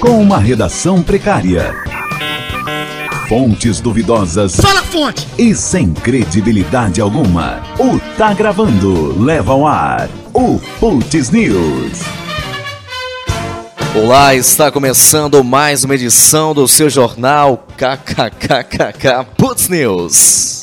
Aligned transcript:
com 0.00 0.20
uma 0.20 0.38
redação 0.38 1.02
precária. 1.02 1.74
Fontes 3.28 3.80
duvidosas. 3.80 4.56
Fala 4.56 4.82
fonte! 4.82 5.26
E 5.36 5.54
sem 5.54 5.92
credibilidade 5.92 7.00
alguma. 7.00 7.60
O 7.78 7.98
Tá 8.16 8.32
Gravando 8.32 9.20
leva 9.22 9.52
ao 9.52 9.66
ar 9.66 10.08
o 10.32 10.58
Putz 10.78 11.30
News. 11.30 12.00
Olá, 13.94 14.34
está 14.34 14.70
começando 14.70 15.42
mais 15.42 15.82
uma 15.84 15.94
edição 15.94 16.54
do 16.54 16.68
seu 16.68 16.88
jornal 16.88 17.66
KKKKK 17.76 19.26
Putz 19.36 19.68
News. 19.68 20.57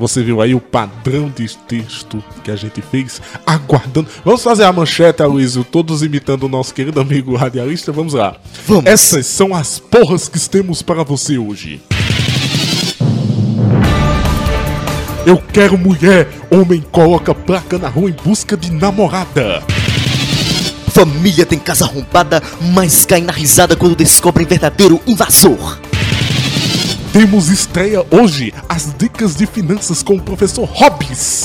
Você 0.00 0.22
viu 0.22 0.40
aí 0.40 0.54
o 0.54 0.60
padrão 0.62 1.28
de 1.28 1.46
texto 1.68 2.24
que 2.42 2.50
a 2.50 2.56
gente 2.56 2.80
fez, 2.80 3.20
aguardando. 3.46 4.08
Vamos 4.24 4.42
fazer 4.42 4.64
a 4.64 4.72
manchete, 4.72 5.22
Aloysio, 5.22 5.62
todos 5.62 6.02
imitando 6.02 6.44
o 6.44 6.48
nosso 6.48 6.72
querido 6.72 6.98
amigo 6.98 7.36
radialista. 7.36 7.92
Vamos 7.92 8.14
lá. 8.14 8.34
Vamos. 8.66 8.86
Essas 8.86 9.26
são 9.26 9.54
as 9.54 9.78
porras 9.78 10.26
que 10.26 10.40
temos 10.48 10.80
para 10.80 11.04
você 11.04 11.36
hoje. 11.36 11.82
Eu 15.26 15.36
quero 15.52 15.76
mulher. 15.76 16.28
Homem 16.50 16.82
coloca 16.90 17.34
placa 17.34 17.76
na 17.76 17.88
rua 17.88 18.08
em 18.08 18.14
busca 18.24 18.56
de 18.56 18.72
namorada. 18.72 19.62
Família 20.94 21.44
tem 21.44 21.58
casa 21.58 21.84
arrombada, 21.84 22.42
mas 22.72 23.04
cai 23.04 23.20
na 23.20 23.32
risada 23.32 23.76
quando 23.76 23.94
descobrem 23.94 24.46
verdadeiro 24.46 24.98
invasor. 25.06 25.89
Temos 27.12 27.48
estreia 27.48 28.06
hoje 28.08 28.54
as 28.68 28.94
dicas 28.96 29.34
de 29.34 29.44
finanças 29.44 30.00
com 30.00 30.14
o 30.14 30.22
professor 30.22 30.64
Hobbes. 30.64 31.42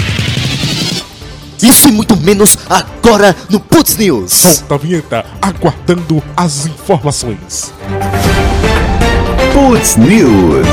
Isso 1.60 1.90
e 1.90 1.92
muito 1.92 2.16
menos 2.18 2.56
agora 2.70 3.36
no 3.50 3.60
Putz 3.60 3.98
News. 3.98 4.32
Solta 4.32 4.76
a 4.76 4.78
vinheta, 4.78 5.26
aguardando 5.42 6.24
as 6.38 6.68
informações. 6.68 7.74
Putz 9.52 9.96
News. 9.96 10.68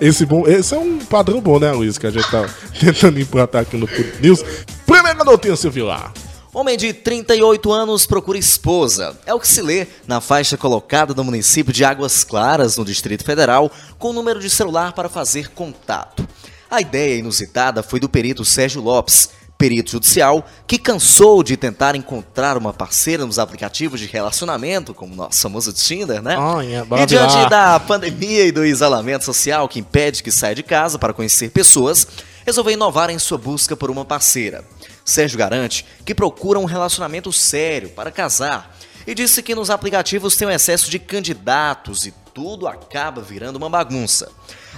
Esse, 0.00 0.26
bom, 0.26 0.48
esse 0.48 0.74
é 0.74 0.78
um 0.78 0.98
padrão 0.98 1.40
bom, 1.40 1.60
né, 1.60 1.70
Luiz? 1.70 1.96
Que 1.96 2.08
a 2.08 2.10
gente 2.10 2.28
tá 2.28 2.44
tentando 2.80 3.20
implantar 3.20 3.62
aqui 3.62 3.76
no 3.76 3.86
Putz 3.86 4.20
News. 4.20 4.44
Primeira 4.84 5.22
notícia, 5.22 5.70
Vilar. 5.70 6.12
Homem 6.52 6.76
de 6.76 6.92
38 6.92 7.72
anos 7.72 8.06
procura 8.06 8.36
esposa. 8.36 9.16
É 9.24 9.32
o 9.32 9.38
que 9.38 9.46
se 9.46 9.62
lê 9.62 9.86
na 10.08 10.20
faixa 10.20 10.56
colocada 10.56 11.14
no 11.14 11.22
município 11.22 11.72
de 11.72 11.84
Águas 11.84 12.24
Claras, 12.24 12.76
no 12.76 12.84
Distrito 12.84 13.24
Federal, 13.24 13.70
com 14.00 14.10
o 14.10 14.12
número 14.12 14.40
de 14.40 14.50
celular 14.50 14.92
para 14.92 15.08
fazer 15.08 15.50
contato. 15.50 16.26
A 16.68 16.80
ideia 16.80 17.18
inusitada 17.20 17.84
foi 17.84 18.00
do 18.00 18.08
perito 18.08 18.44
Sérgio 18.44 18.82
Lopes, 18.82 19.30
perito 19.56 19.92
judicial, 19.92 20.44
que 20.66 20.76
cansou 20.76 21.44
de 21.44 21.56
tentar 21.56 21.94
encontrar 21.94 22.56
uma 22.56 22.72
parceira 22.72 23.24
nos 23.24 23.38
aplicativos 23.38 24.00
de 24.00 24.06
relacionamento, 24.06 24.92
como 24.92 25.14
nosso 25.14 25.40
famoso 25.42 25.72
Tinder, 25.72 26.20
né? 26.20 26.36
Oh, 26.36 26.60
yeah, 26.60 26.88
e 27.00 27.06
diante 27.06 27.48
da 27.48 27.78
pandemia 27.78 28.46
e 28.46 28.50
do 28.50 28.66
isolamento 28.66 29.24
social 29.24 29.68
que 29.68 29.78
impede 29.78 30.20
que 30.20 30.32
saia 30.32 30.56
de 30.56 30.64
casa 30.64 30.98
para 30.98 31.12
conhecer 31.12 31.50
pessoas, 31.50 32.08
resolveu 32.44 32.72
inovar 32.72 33.08
em 33.08 33.18
sua 33.20 33.38
busca 33.38 33.76
por 33.76 33.88
uma 33.88 34.04
parceira. 34.04 34.64
Sérgio 35.10 35.38
garante 35.38 35.84
que 36.04 36.14
procura 36.14 36.58
um 36.58 36.64
relacionamento 36.64 37.32
sério 37.32 37.90
para 37.90 38.10
casar 38.10 38.76
e 39.06 39.14
disse 39.14 39.42
que 39.42 39.54
nos 39.54 39.70
aplicativos 39.70 40.36
tem 40.36 40.46
um 40.46 40.50
excesso 40.50 40.90
de 40.90 40.98
candidatos 40.98 42.06
e 42.06 42.14
tudo 42.32 42.68
acaba 42.68 43.20
virando 43.20 43.56
uma 43.56 43.68
bagunça. 43.68 44.30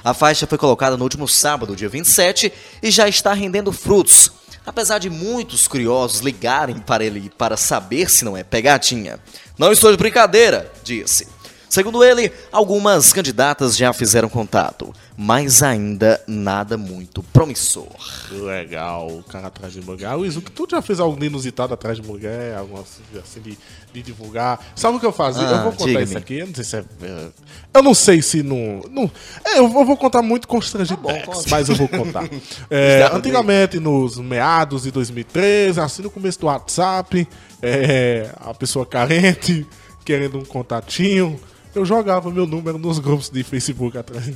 A 0.04 0.14
faixa 0.14 0.46
foi 0.46 0.58
colocada 0.58 0.96
no 0.96 1.04
último 1.04 1.28
sábado, 1.28 1.76
dia 1.76 1.88
27, 1.88 2.52
e 2.82 2.90
já 2.90 3.08
está 3.08 3.32
rendendo 3.32 3.72
frutos. 3.72 4.32
Apesar 4.64 4.98
de 4.98 5.10
muitos 5.10 5.66
curiosos 5.66 6.20
ligarem 6.20 6.78
para 6.78 7.04
ele 7.04 7.30
para 7.36 7.56
saber 7.56 8.08
se 8.08 8.24
não 8.24 8.36
é 8.36 8.42
pegadinha. 8.42 9.18
Não 9.58 9.72
estou 9.72 9.90
de 9.90 9.96
brincadeira, 9.96 10.72
disse. 10.82 11.28
Segundo 11.72 12.04
ele, 12.04 12.30
algumas 12.52 13.14
candidatas 13.14 13.78
já 13.78 13.94
fizeram 13.94 14.28
contato, 14.28 14.92
mas 15.16 15.62
ainda 15.62 16.22
nada 16.26 16.76
muito 16.76 17.22
promissor. 17.22 17.88
Legal, 18.30 19.08
o 19.08 19.22
cara 19.22 19.46
atrás 19.46 19.72
de 19.72 19.80
mulher. 19.80 20.12
Luiz, 20.12 20.36
o 20.36 20.42
que 20.42 20.50
tu 20.50 20.68
já 20.70 20.82
fez 20.82 21.00
algo 21.00 21.24
inusitado 21.24 21.72
atrás 21.72 21.96
de 21.96 22.06
mulher? 22.06 22.58
Algo 22.58 22.78
assim, 22.78 23.02
assim 23.18 23.40
de, 23.40 23.58
de, 23.90 24.02
divulgar? 24.02 24.60
Sabe 24.76 24.98
o 24.98 25.00
que 25.00 25.06
eu 25.06 25.12
fazia? 25.12 25.48
Ah, 25.48 25.50
eu 25.50 25.62
vou 25.62 25.72
contar 25.72 26.02
isso 26.02 26.18
aqui. 26.18 26.34
Eu 26.40 26.46
não 26.48 26.54
sei 26.54 26.64
se 26.64 26.76
é. 26.76 26.84
é, 27.04 27.28
Eu 27.72 27.82
não 27.82 27.94
sei 27.94 28.20
se 28.20 28.42
não. 28.42 28.82
não 28.90 29.10
é, 29.42 29.58
eu 29.58 29.66
vou 29.66 29.96
contar 29.96 30.20
muito 30.20 30.46
constrangedor, 30.46 31.20
Tá 31.20 31.24
bom, 31.24 31.42
mas 31.48 31.70
eu 31.70 31.74
vou 31.74 31.88
contar. 31.88 32.28
É, 32.68 33.08
antigamente, 33.10 33.80
nos 33.80 34.18
meados 34.18 34.82
de 34.82 34.90
2013, 34.90 35.80
assim 35.80 36.02
no 36.02 36.10
começo 36.10 36.38
do 36.38 36.48
WhatsApp, 36.48 37.26
é, 37.62 38.30
a 38.36 38.52
pessoa 38.52 38.84
carente, 38.84 39.66
querendo 40.04 40.38
um 40.38 40.44
contatinho. 40.44 41.40
Eu 41.74 41.84
jogava 41.84 42.30
meu 42.30 42.46
número 42.46 42.78
nos 42.78 42.98
grupos 42.98 43.30
de 43.30 43.42
Facebook 43.42 43.96
atrás 43.96 44.30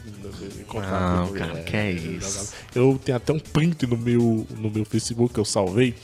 contato. 0.67 1.17
Não, 1.27 1.29
cara, 1.33 1.51
mulher. 1.51 1.65
que 1.65 1.77
é 1.77 1.93
isso? 1.93 2.53
Eu 2.75 2.99
tenho 3.05 3.17
até 3.17 3.33
um 3.33 3.39
print 3.39 3.87
no 3.87 3.97
meu, 3.97 4.47
no 4.59 4.71
meu 4.71 4.85
Facebook 4.85 5.33
que 5.35 5.41
eu 5.41 5.45
salvei. 5.45 5.95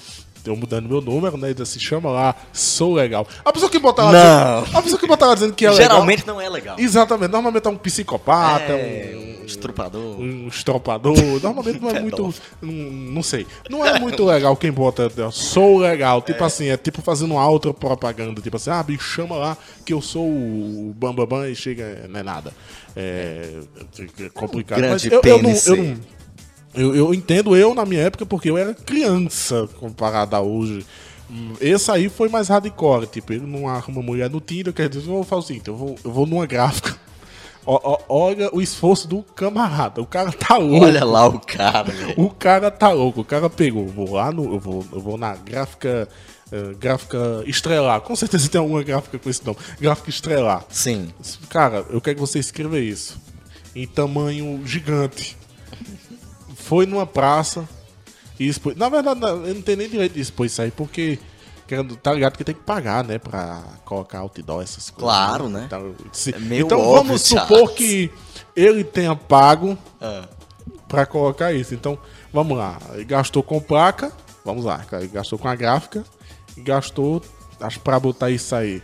Eu 0.44 0.56
mudando 0.56 0.88
meu 0.88 1.00
número, 1.00 1.36
né? 1.36 1.54
Se 1.64 1.78
chama 1.78 2.10
lá, 2.10 2.34
sou 2.52 2.94
legal. 2.94 3.26
A 3.44 3.52
pessoa 3.52 3.70
que 3.70 3.78
botar 3.78 4.10
lá 4.10 4.12
Não. 4.12 4.60
dizendo, 4.62 4.76
a 4.78 4.82
pessoa 4.82 5.00
que 5.00 5.06
botar 5.06 5.26
lá 5.26 5.34
dizendo 5.34 5.54
que 5.54 5.64
é 5.64 5.72
Geralmente 5.72 6.26
não 6.26 6.40
é 6.40 6.48
legal. 6.48 6.74
legal. 6.74 6.80
Exatamente. 6.80 7.30
Normalmente 7.30 7.66
é 7.66 7.70
um 7.70 7.76
psicopata, 7.76 8.72
É, 8.72 9.14
um 9.16 9.31
estrupador. 9.52 10.20
um 10.20 10.48
estropador. 10.48 11.16
Normalmente 11.42 11.80
não 11.80 11.90
é 11.90 12.00
muito. 12.00 12.34
Não, 12.60 12.72
não 12.72 13.22
sei. 13.22 13.46
Não 13.70 13.84
é 13.84 13.98
muito 13.98 14.24
legal 14.24 14.56
quem 14.56 14.72
bota 14.72 15.10
sou 15.30 15.78
legal. 15.78 16.22
Tipo 16.22 16.44
assim, 16.44 16.68
é 16.68 16.76
tipo 16.76 17.00
fazendo 17.02 17.32
uma 17.32 17.48
outra 17.48 17.72
propaganda. 17.72 18.40
Tipo 18.40 18.56
assim, 18.56 18.70
ah, 18.70 18.84
me 18.86 18.98
chama 18.98 19.36
lá 19.36 19.56
que 19.84 19.92
eu 19.92 20.00
sou 20.00 20.26
o 20.26 20.94
Bambambam 20.96 21.26
Bam, 21.26 21.38
Bam, 21.40 21.48
e 21.48 21.56
chega, 21.56 22.06
não 22.08 22.20
é 22.20 22.22
nada. 22.22 22.52
É, 22.94 23.60
é 24.20 24.28
complicado. 24.30 24.78
grande 24.78 24.92
Mas 24.92 25.04
eu, 25.04 25.20
eu 25.22 25.42
não. 25.42 25.50
Eu 25.50 25.76
não 25.76 26.22
eu, 26.74 26.94
eu 26.94 27.14
entendo 27.14 27.54
eu 27.54 27.74
na 27.74 27.84
minha 27.84 28.00
época 28.00 28.24
porque 28.24 28.48
eu 28.48 28.56
era 28.56 28.72
criança 28.74 29.68
comparado 29.78 30.34
a 30.36 30.40
hoje. 30.40 30.84
Esse 31.60 31.90
aí 31.90 32.08
foi 32.08 32.28
mais 32.28 32.48
hardcore, 32.48 33.06
tipo, 33.06 33.32
ele 33.32 33.46
não 33.46 33.66
arruma 33.66 34.02
mulher 34.02 34.28
no 34.28 34.40
Tinder, 34.40 34.72
quer 34.72 34.88
dizer, 34.88 35.08
eu 35.08 35.14
vou 35.14 35.24
fazer 35.24 35.40
o 35.40 35.46
seguinte, 35.46 35.68
eu 35.68 35.76
vou, 35.76 35.96
eu 36.04 36.10
vou 36.10 36.26
numa 36.26 36.44
gráfica. 36.46 36.94
Ó, 37.64 37.80
ó, 37.82 37.98
olha 38.08 38.50
o 38.52 38.60
esforço 38.60 39.06
do 39.06 39.22
camarada, 39.22 40.00
o 40.00 40.06
cara 40.06 40.32
tá 40.32 40.56
louco. 40.56 40.84
Olha 40.84 41.04
lá 41.04 41.26
o 41.28 41.38
cara, 41.38 41.92
velho. 41.92 42.14
O 42.20 42.28
cara 42.30 42.70
tá 42.70 42.90
louco, 42.90 43.20
o 43.20 43.24
cara 43.24 43.48
pegou, 43.48 43.86
vou 43.86 44.14
lá 44.14 44.32
no. 44.32 44.54
Eu 44.54 44.58
vou, 44.58 44.84
eu 44.92 45.00
vou 45.00 45.16
na 45.16 45.34
gráfica. 45.36 46.08
eh, 46.50 46.74
gráfica 46.78 47.42
estrelar. 47.46 48.00
Com 48.00 48.16
certeza 48.16 48.48
tem 48.48 48.58
alguma 48.60 48.82
gráfica 48.82 49.18
com 49.18 49.30
esse 49.30 49.44
nome. 49.46 49.58
Gráfica 49.80 50.10
estrelar. 50.10 50.64
Sim. 50.68 51.12
Cara, 51.48 51.84
eu 51.90 52.00
quero 52.00 52.16
que 52.16 52.20
você 52.20 52.38
escreva 52.38 52.78
isso. 52.78 53.20
Em 53.74 53.86
tamanho 53.86 54.60
gigante. 54.66 55.36
Foi 56.56 56.84
numa 56.84 57.06
praça 57.06 57.66
e 58.38 58.48
expôs. 58.48 58.76
Na 58.76 58.88
verdade, 58.88 59.20
eu 59.22 59.54
não 59.54 59.62
tenho 59.62 59.78
nem 59.78 59.88
direito 59.88 60.12
de 60.14 60.20
expor 60.20 60.46
isso 60.46 60.60
aí, 60.60 60.70
porque. 60.70 61.18
Querendo- 61.76 61.96
Tá 61.96 62.12
ligado 62.12 62.36
que 62.36 62.44
tem 62.44 62.54
que 62.54 62.60
pagar, 62.62 63.02
né? 63.04 63.18
Pra 63.18 63.62
colocar 63.84 64.18
outdoor, 64.20 64.62
essas 64.62 64.90
coisas. 64.90 65.02
Claro, 65.02 65.48
né? 65.48 65.64
Então, 65.66 65.94
se- 66.12 66.34
É 66.34 66.38
meio 66.38 66.66
então 66.66 66.78
óbvio, 66.80 67.04
vamos 67.04 67.26
Charles. 67.26 67.48
supor 67.48 67.72
que 67.74 68.10
ele 68.54 68.84
tenha 68.84 69.16
pago 69.16 69.76
Ah. 70.00 70.28
pra 70.88 71.06
colocar 71.06 71.52
isso. 71.52 71.74
Então, 71.74 71.98
vamos 72.32 72.56
lá. 72.56 72.78
Ele 72.92 73.04
gastou 73.04 73.42
com 73.42 73.58
placa. 73.60 74.12
Vamos 74.44 74.64
lá. 74.64 74.84
Ele 74.92 75.08
gastou 75.08 75.38
com 75.38 75.48
a 75.48 75.54
gráfica. 75.54 76.04
E 76.56 76.60
gastou. 76.60 77.22
Acho 77.60 77.80
pra 77.80 77.98
botar 77.98 78.28
isso 78.30 78.54
aí. 78.54 78.82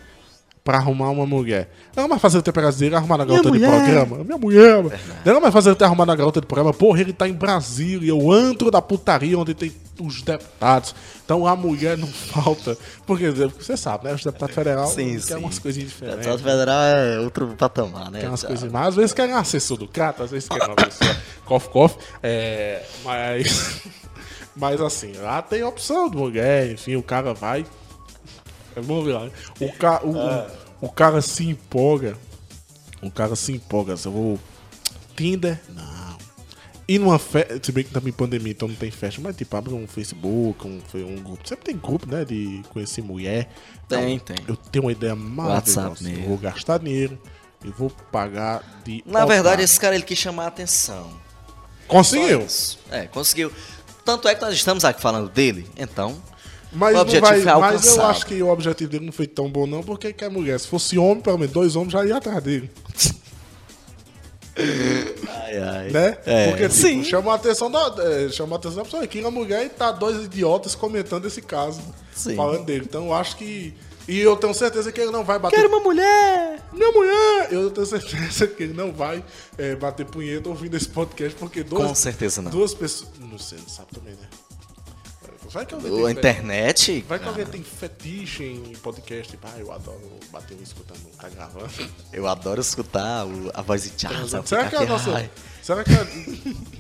Pra 0.69 0.77
arrumar 0.77 1.09
uma 1.09 1.25
mulher. 1.25 1.71
Não 1.97 2.06
vai 2.06 2.19
fazer 2.19 2.37
o 2.37 2.43
tempo 2.43 2.61
brasileiro 2.61 2.95
arrumar 2.95 3.17
na 3.17 3.25
garota 3.25 3.51
de 3.51 3.59
programa. 3.59 4.23
Minha 4.23 4.37
mulher. 4.37 4.76
mano. 4.82 4.93
Não 5.25 5.41
vai 5.41 5.50
fazer 5.50 5.70
até 5.70 5.87
arrumar 5.87 6.05
na 6.05 6.15
garota 6.15 6.43
de 6.43 6.47
programa. 6.47 6.75
Porra, 6.75 7.00
ele 7.00 7.15
tá 7.15 7.26
em 7.26 7.32
Brasília, 7.32 8.15
o 8.15 8.31
antro 8.31 8.70
da 8.70 8.82
putaria 8.82 9.38
onde 9.38 9.55
tem 9.55 9.73
os 9.99 10.20
deputados. 10.20 10.94
Então 11.25 11.47
a 11.47 11.56
mulher 11.56 11.97
não 11.97 12.06
falta. 12.12 12.76
Porque 13.06 13.31
você 13.31 13.79
sabe, 13.79 14.05
né? 14.09 14.15
Os 14.15 14.23
deputados 14.23 14.55
federais 14.55 14.91
Sim, 14.91 15.19
querem 15.19 15.43
umas 15.43 15.59
coisinhas 15.59 15.88
diferentes. 15.88 16.26
Deputado 16.26 16.43
federal 16.43 16.82
é 16.82 17.19
outro 17.20 17.47
patamar, 17.56 18.11
né? 18.11 18.20
Tem 18.20 18.29
umas 18.29 18.41
Tchau. 18.41 18.49
coisas 18.49 18.70
mais. 18.70 18.88
Às 18.88 18.97
vezes 18.97 19.12
querem 19.15 19.35
um 19.35 19.38
assessor 19.38 19.79
do 19.79 19.88
Crato, 19.88 20.23
às 20.23 20.31
vezes 20.31 20.50
querem 20.50 20.67
uma 20.67 20.76
pessoa 20.76 21.17
cof 21.47 21.69
cof. 21.70 21.97
É, 22.23 22.82
mas. 23.03 23.81
Mas 24.55 24.81
assim, 24.81 25.12
lá 25.23 25.41
tem 25.41 25.62
opção 25.62 26.11
de 26.11 26.17
mulher, 26.17 26.73
enfim, 26.73 26.97
o 26.97 27.03
cara 27.03 27.32
vai. 27.32 27.65
Vamos 28.83 29.05
ver 29.05 29.19
né? 29.19 29.31
O, 29.61 29.73
ca, 29.73 30.01
o, 30.05 30.87
o 30.87 30.89
cara 30.91 31.21
se 31.21 31.47
empolga. 31.47 32.17
O 33.03 33.11
cara 33.11 33.37
se 33.37 33.53
empolga. 33.53 33.97
Se 33.97 34.07
eu 34.07 34.13
vou. 34.13 34.39
Tinder? 35.17 35.61
Não. 35.69 36.19
E 36.87 36.99
numa 36.99 37.19
festa. 37.19 37.61
Se 37.63 37.71
bem 37.71 37.85
que 37.85 37.91
também 37.91 38.13
pandemia, 38.13 38.53
então 38.53 38.67
não 38.67 38.75
tem 38.75 38.91
festa, 38.91 39.21
mas 39.21 39.37
tipo, 39.37 39.55
abre 39.57 39.75
um 39.75 39.87
Facebook, 39.87 40.67
um, 40.67 40.81
um 40.95 41.17
grupo. 41.23 41.47
Sempre 41.47 41.67
tem 41.67 41.77
grupo, 41.77 42.07
né? 42.07 42.25
De 42.25 42.63
conhecer 42.71 43.03
mulher. 43.03 43.51
Tem, 43.89 44.15
Então, 44.15 44.35
tem. 44.37 44.45
Eu 44.49 44.57
tenho 44.57 44.85
uma 44.87 44.93
ideia 44.93 45.15
maravilhosa. 45.15 46.11
Eu 46.11 46.29
vou 46.29 46.39
gastar 46.39 46.79
dinheiro 46.79 47.19
e 47.65 47.69
vou 47.69 47.91
pagar 48.11 48.81
de. 48.85 49.03
Na 49.07 49.27
verdade, 49.27 49.63
esse 49.63 49.79
cara 49.79 49.95
ele 49.95 50.05
quis 50.05 50.19
chamar 50.19 50.45
a 50.45 50.49
atenção. 50.49 51.11
Conseguiu. 51.87 52.47
É, 52.91 53.07
conseguiu. 53.07 53.53
Tanto 54.05 54.27
é 54.27 54.35
que 54.35 54.41
nós 54.41 54.55
estamos 54.55 54.85
aqui 54.85 55.03
falando 55.03 55.29
dele, 55.29 55.69
então. 55.77 56.17
Mas, 56.73 56.97
O 56.97 57.00
objetivo 57.00 57.26
vai, 57.26 57.41
foi 57.41 57.61
mas 57.61 57.87
eu 57.97 58.06
acho 58.06 58.26
que 58.26 58.43
o 58.43 58.49
objetivo 58.49 58.91
dele 58.91 59.06
não 59.06 59.12
foi 59.12 59.26
tão 59.26 59.49
bom, 59.50 59.67
não, 59.67 59.82
porque 59.82 60.12
quer 60.12 60.31
mulher. 60.31 60.61
Se 60.61 60.67
fosse 60.69 60.99
homem, 60.99 61.23
pelo 61.23 61.38
menos 61.38 61.53
dois 61.53 61.76
homens 61.76 61.93
já 61.93 62.05
ia 62.05 62.17
atrás 62.17 62.43
dele. 62.43 62.70
Ai, 65.29 65.59
ai. 65.59 65.91
Né? 65.91 66.19
É, 66.26 66.49
Porque, 66.49 66.69
tipo, 66.69 66.75
sim. 66.75 67.05
chama 67.05 67.32
a 67.32 67.37
atenção 67.37 67.70
da, 67.70 67.94
é, 68.00 68.29
chama 68.29 68.56
a 68.56 68.59
atenção 68.59 68.79
da 68.79 68.85
pessoa 68.85 69.06
que 69.06 69.25
a 69.25 69.31
mulher 69.31 69.65
e 69.65 69.69
tá 69.69 69.93
dois 69.93 70.25
idiotas 70.25 70.75
comentando 70.75 71.26
esse 71.26 71.41
caso. 71.41 71.81
Sim. 72.12 72.35
Falando 72.35 72.65
dele. 72.65 72.85
Então 72.88 73.06
eu 73.06 73.15
acho 73.15 73.37
que. 73.37 73.73
E 74.09 74.19
eu 74.19 74.37
tenho 74.37 74.55
certeza 74.55 74.91
que 74.91 75.00
ele 75.00 75.12
não 75.12 75.23
vai 75.23 75.38
bater. 75.38 75.56
Quero 75.56 75.69
uma 75.69 75.81
mulher! 75.81 76.61
Minha 76.73 76.91
mulher! 76.91 77.49
Eu 77.53 77.70
tenho 77.70 77.87
certeza 77.87 78.47
que 78.47 78.62
ele 78.62 78.73
não 78.73 78.91
vai 78.93 79.23
é, 79.56 79.76
bater 79.76 80.06
punheta 80.06 80.49
ouvindo 80.49 80.76
esse 80.76 80.88
podcast, 80.88 81.38
porque 81.38 81.62
duas, 81.62 81.88
Com 81.88 81.94
certeza 81.94 82.43
não. 82.43 82.50
duas 82.50 82.75
pessoas. 82.75 83.11
Não 83.20 83.38
sei, 83.38 83.59
não 83.59 83.69
sabe 83.69 83.88
também, 83.94 84.15
né? 84.15 84.26
Vai 85.50 85.65
que 85.65 85.75
alguém 85.75 85.91
A 85.91 85.95
tem 86.05 86.11
internet. 86.11 87.05
Vai 87.09 87.19
que 87.19 87.27
alguém 87.29 87.47
tem 87.47 87.62
fetiche 87.62 88.45
em 88.45 88.75
podcast, 88.77 89.31
tipo, 89.31 89.47
ah, 89.47 89.59
eu 89.59 89.73
adoro 89.73 90.00
bater 90.31 90.56
um 90.59 90.62
escutando, 90.62 91.00
tá 91.19 91.29
gravando. 91.29 91.71
Eu 92.12 92.27
adoro 92.27 92.61
escutar 92.61 93.25
o- 93.27 93.50
a 93.55 93.62
voz 93.62 93.85
de 93.85 93.93
Charles. 94.00 94.33
Será 94.45 94.69
que 94.69 94.77
a 94.77 94.81
Ai, 94.81 94.87
nossa. 94.87 95.15
ai. 95.17 95.31
Será 95.62 95.85
que 95.85 95.93
a. 95.93 96.03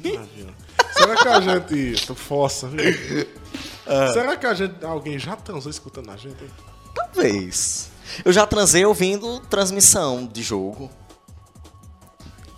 Imagina. 0.04 0.52
Será 0.92 1.16
que 1.16 1.28
a 1.28 1.40
gente. 1.40 2.06
Tu 2.06 2.14
força, 2.14 2.68
viu? 2.68 2.80
Ah. 3.86 4.12
Será 4.12 4.36
que 4.36 4.46
a 4.46 4.54
gente. 4.54 4.84
Alguém 4.84 5.18
já 5.18 5.34
transou 5.36 5.70
escutando 5.70 6.10
a 6.10 6.16
gente? 6.16 6.44
Talvez. 6.94 7.90
Eu 8.24 8.32
já 8.32 8.46
transei 8.46 8.84
ouvindo 8.84 9.40
transmissão 9.48 10.26
de 10.26 10.42
jogo. 10.42 10.90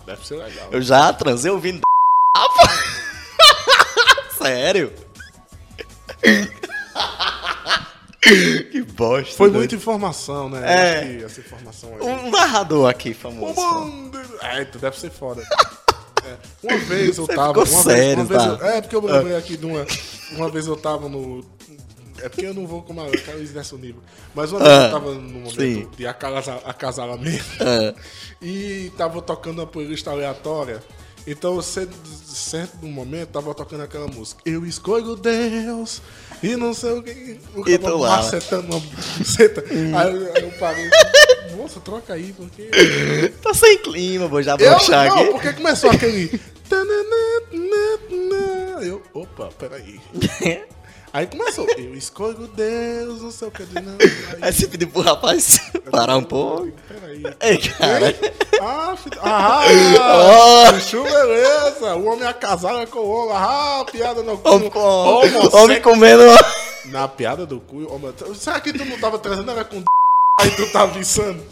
Deve 0.05 0.25
ser 0.27 0.35
legal. 0.35 0.67
Eu 0.71 0.81
já 0.81 1.13
transei 1.13 1.51
ouvindo. 1.51 1.81
Sério? 4.37 4.91
Que 8.21 8.81
bosta. 8.93 9.35
Foi 9.35 9.47
doido. 9.49 9.57
muita 9.59 9.75
informação, 9.75 10.49
né? 10.49 10.61
É. 10.63 11.23
Essa 11.23 11.39
informação 11.39 11.89
aí. 11.95 12.01
Um 12.07 12.29
narrador 12.29 12.89
aqui 12.89 13.13
famoso. 13.13 13.59
É, 14.41 14.63
tu 14.65 14.77
deve 14.79 14.99
ser 14.99 15.09
foda. 15.11 15.41
É, 16.23 16.35
Uma 16.63 16.77
vez 16.77 17.17
eu 17.17 17.25
Você 17.25 17.33
tava. 17.35 17.65
ficou 17.65 17.79
uma 17.79 17.83
sério, 17.83 18.23
vez, 18.25 18.29
uma 18.41 18.49
tá? 18.49 18.55
vez 18.55 18.61
eu- 18.71 18.77
É, 18.77 18.81
porque 18.81 18.95
eu 18.95 19.01
me 19.01 19.11
lembrei 19.11 19.35
aqui 19.35 19.57
de 19.57 19.65
uma. 19.65 19.85
Uma 20.33 20.49
vez 20.49 20.67
eu 20.67 20.77
tava 20.77 21.09
no. 21.09 21.43
É 22.19 22.29
porque 22.29 22.45
eu 22.45 22.53
não 22.53 22.67
vou 22.67 22.83
como 22.83 23.01
eu 23.01 23.11
quero 23.11 23.41
ir 23.41 23.49
nesse 23.49 23.73
nível. 23.75 24.01
Mas 24.35 24.51
uma 24.51 24.59
vez 24.59 24.71
Ah, 24.71 24.85
eu 24.85 24.91
tava 24.91 25.13
no 25.15 25.21
momento 25.21 25.55
sim. 25.59 25.89
de 25.97 26.05
acasa- 26.05 26.61
acasalamento. 26.63 27.43
Ah. 27.59 27.95
E 28.39 28.91
tava 28.95 29.19
tocando 29.21 29.59
uma 29.59 29.67
playlist 29.67 30.05
aleatória. 30.07 30.83
Então, 31.27 31.55
você, 31.55 31.87
certo 32.25 32.85
momento, 32.85 33.29
tava 33.29 33.53
tocando 33.53 33.81
aquela 33.83 34.07
música. 34.07 34.41
Eu 34.45 34.65
escolho 34.65 35.15
Deus 35.15 36.01
e 36.41 36.55
não 36.55 36.73
sei 36.73 36.91
o 36.93 37.03
que. 37.03 37.39
O 37.55 37.69
E 37.69 37.77
tu 37.77 37.97
lá. 37.97 38.17
macetando 38.17 38.67
uma 38.75 38.79
buceta. 38.79 39.63
aí, 39.69 40.13
eu- 40.15 40.33
aí 40.35 40.43
eu 40.43 40.51
parei. 40.59 40.89
Moça, 41.55 41.79
troca 41.79 42.13
aí, 42.13 42.33
porque. 42.33 42.69
Tá 43.43 43.53
sem 43.53 43.77
clima, 43.79 44.27
vou 44.27 44.41
já 44.41 44.53
Eu, 44.53 44.57
broxar 44.57 45.07
não, 45.07 45.17
aqui. 45.19 45.31
porque 45.31 45.53
começou 45.53 45.91
aquele. 45.91 46.39
Eu, 48.81 49.01
opa, 49.13 49.49
peraí. 49.59 49.99
Aí 51.13 51.27
começou. 51.27 51.67
Eu 51.77 51.93
escolho 51.95 52.47
Deus, 52.55 53.21
não 53.21 53.31
sei 53.31 53.47
o 53.47 53.51
que. 53.51 53.63
Não, 53.63 53.97
Aí 53.99 54.37
aí, 54.43 54.53
você 54.53 54.65
pediu 54.67 54.87
pro 54.87 55.01
rapaz 55.01 55.59
parar 55.91 56.15
um 56.15 56.23
pouco. 56.23 56.71
peraí. 56.87 57.21
Ei, 57.41 57.57
cara. 57.57 58.15
Ah, 58.61 58.95
filho. 58.95 59.19
Ah, 59.21 59.61
Oh. 60.73 60.79
chuchu, 60.79 61.03
beleza. 61.03 61.95
O 61.95 62.05
homem 62.05 62.25
acasado 62.27 62.87
com 62.87 62.99
o 62.99 63.09
homem. 63.09 63.35
Ah, 63.35 63.85
piada 63.91 64.23
no 64.23 64.37
cu. 64.37 64.49
Homem, 64.49 64.69
com, 64.69 64.79
homem 65.57 65.81
comendo. 65.81 66.23
Na 66.85 67.07
piada 67.09 67.45
do 67.45 67.59
cu. 67.59 67.93
homem- 67.93 68.13
Será 68.35 68.59
que 68.61 68.71
tu 68.71 68.85
não 68.85 68.97
tava 68.97 69.19
trazendo 69.19 69.51
era 69.51 69.65
com 69.65 69.83
aí 70.39 70.51
tu 70.51 70.71
tava 70.71 70.97
insano? 70.97 71.43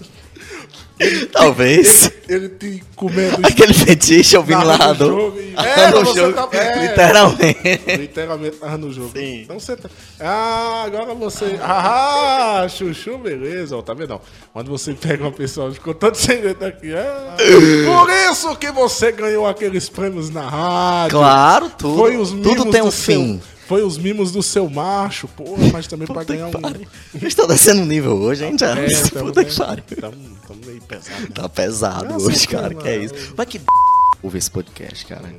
Talvez. 1.32 2.12
Ele 2.28 2.50
te 2.50 2.84
comendo 2.96 3.38
Aquele 3.42 3.74
fetiche 3.74 4.36
ouvindo 4.36 4.66
lá 4.66 4.92
do. 4.92 5.08
jogo 5.08 5.40
e- 5.40 5.54
É, 5.60 5.90
o 5.96 6.04
você 6.06 6.20
jogo, 6.20 6.34
tá- 6.34 6.58
é. 6.58 6.88
Literalmente. 6.88 7.98
Literalmente 7.98 8.58
tava 8.58 8.78
no 8.78 8.92
jogo. 8.92 9.12
Sim. 9.18 9.42
Então 9.44 9.58
você 9.60 9.78
tá. 9.78 9.90
Ah, 10.20 10.84
agora 10.86 11.14
você. 11.16 11.58
Ah, 11.62 12.68
chuchu, 12.70 13.18
beleza. 13.18 13.78
Ó, 13.78 13.82
tá 13.82 13.94
vendo? 13.94 14.16
ó? 14.16 14.20
Quando 14.52 14.70
você 14.70 14.94
pega 14.94 15.24
uma 15.24 15.32
pessoa, 15.32 15.72
ficou 15.72 15.94
todo 15.94 16.16
segredo 16.16 16.64
aqui. 16.66 16.94
É. 16.94 17.36
Por 17.86 18.10
isso 18.32 18.54
que 18.58 18.70
você 18.72 19.12
ganhou 19.14 19.48
aqueles 19.48 19.88
prêmios 19.88 20.30
na 20.30 20.48
rádio. 20.50 21.18
Claro, 21.18 21.72
tudo. 21.78 21.96
Foi 21.98 22.18
os 22.18 22.32
tudo 22.32 22.66
tem 22.72 22.82
um 22.82 22.92
fim. 22.92 23.40
Seu, 23.40 23.59
foi 23.70 23.84
os 23.84 24.00
mimos 24.00 24.32
do 24.32 24.42
seu 24.42 24.68
macho, 24.68 25.28
porra, 25.28 25.70
mas 25.72 25.86
também 25.86 26.08
pra 26.08 26.22
Puta 26.22 26.34
ganhar 26.34 26.50
que 26.50 26.58
um. 26.58 26.60
pariu. 26.60 26.88
Estão 27.22 27.46
descendo 27.46 27.84
o 27.84 27.86
nível 27.86 28.18
hoje, 28.18 28.44
hein, 28.44 28.58
Charles? 28.58 29.06
É, 29.16 29.20
Puta 29.20 29.46
que 29.46 29.56
pariu. 29.56 29.84
tamo, 30.02 30.16
meio 30.66 30.82
pesado. 30.82 31.22
né? 31.22 31.28
Tá 31.36 31.48
pesado 31.48 32.16
hoje, 32.16 32.48
cara, 32.48 32.70
cara. 32.74 32.76
Que 32.82 32.90
é 32.90 32.98
mano. 32.98 33.06
isso. 33.06 33.34
Mas 33.38 33.46
que 33.48 33.62
ouve 34.24 34.40
esse 34.40 34.50
podcast, 34.50 35.06
cara. 35.06 35.32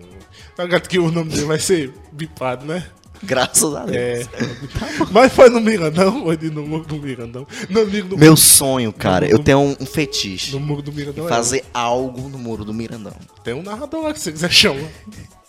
Tá 0.54 0.62
ligado 0.62 0.86
que 0.88 0.96
o 1.00 1.10
nome 1.10 1.32
dele 1.32 1.44
vai 1.44 1.58
ser 1.58 1.92
bipado, 2.12 2.64
né? 2.64 2.86
Graças 3.20 3.74
a 3.74 3.84
Deus. 3.84 3.96
É. 3.96 4.26
Mas 5.10 5.32
foi 5.32 5.50
no 5.50 5.60
Mirandão, 5.60 6.22
foi 6.22 6.36
de 6.36 6.50
no 6.50 6.64
muro 6.64 6.84
do 6.84 6.96
Mirandão. 6.98 7.44
No, 7.68 7.80
amigo 7.80 8.10
do, 8.10 8.16
Meu 8.16 8.36
sonho, 8.36 8.92
cara, 8.92 9.26
eu 9.28 9.40
tenho 9.40 9.58
um, 9.58 9.76
um 9.80 9.86
fetiche. 9.86 10.52
no 10.52 10.60
muro 10.60 10.82
do 10.82 10.92
Mirandão. 10.92 11.26
é 11.26 11.28
Fazer 11.28 11.64
algo 11.74 12.28
no 12.28 12.38
muro 12.38 12.64
do 12.64 12.72
Mirandão. 12.72 13.12
Tem 13.42 13.54
um 13.54 13.62
narrador 13.62 14.04
lá 14.04 14.12
que 14.14 14.20
você 14.20 14.30
quiser 14.30 14.52
chamar. 14.52 14.88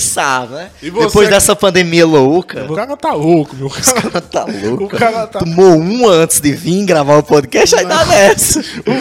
Sabe, 0.00 0.54
né? 0.54 0.70
E 0.82 0.90
você- 0.90 1.06
Depois 1.06 1.28
dessa 1.28 1.54
pandemia 1.54 2.06
louca, 2.06 2.66
O 2.68 2.74
cara 2.74 2.96
tá 2.96 3.12
louco, 3.12 3.54
meu 3.56 3.68
cara. 3.70 3.98
o 3.98 4.10
cara 4.10 4.20
tá 4.20 4.44
louco. 4.44 4.84
O 4.84 4.88
cara 4.88 5.26
tá- 5.26 5.38
Tomou 5.40 5.76
um 5.76 6.08
antes 6.08 6.40
de 6.40 6.52
vir 6.52 6.84
gravar 6.84 7.18
o 7.18 7.22
podcast, 7.22 7.74
aí 7.76 7.84
dá 7.86 8.04
nessa. 8.04 8.60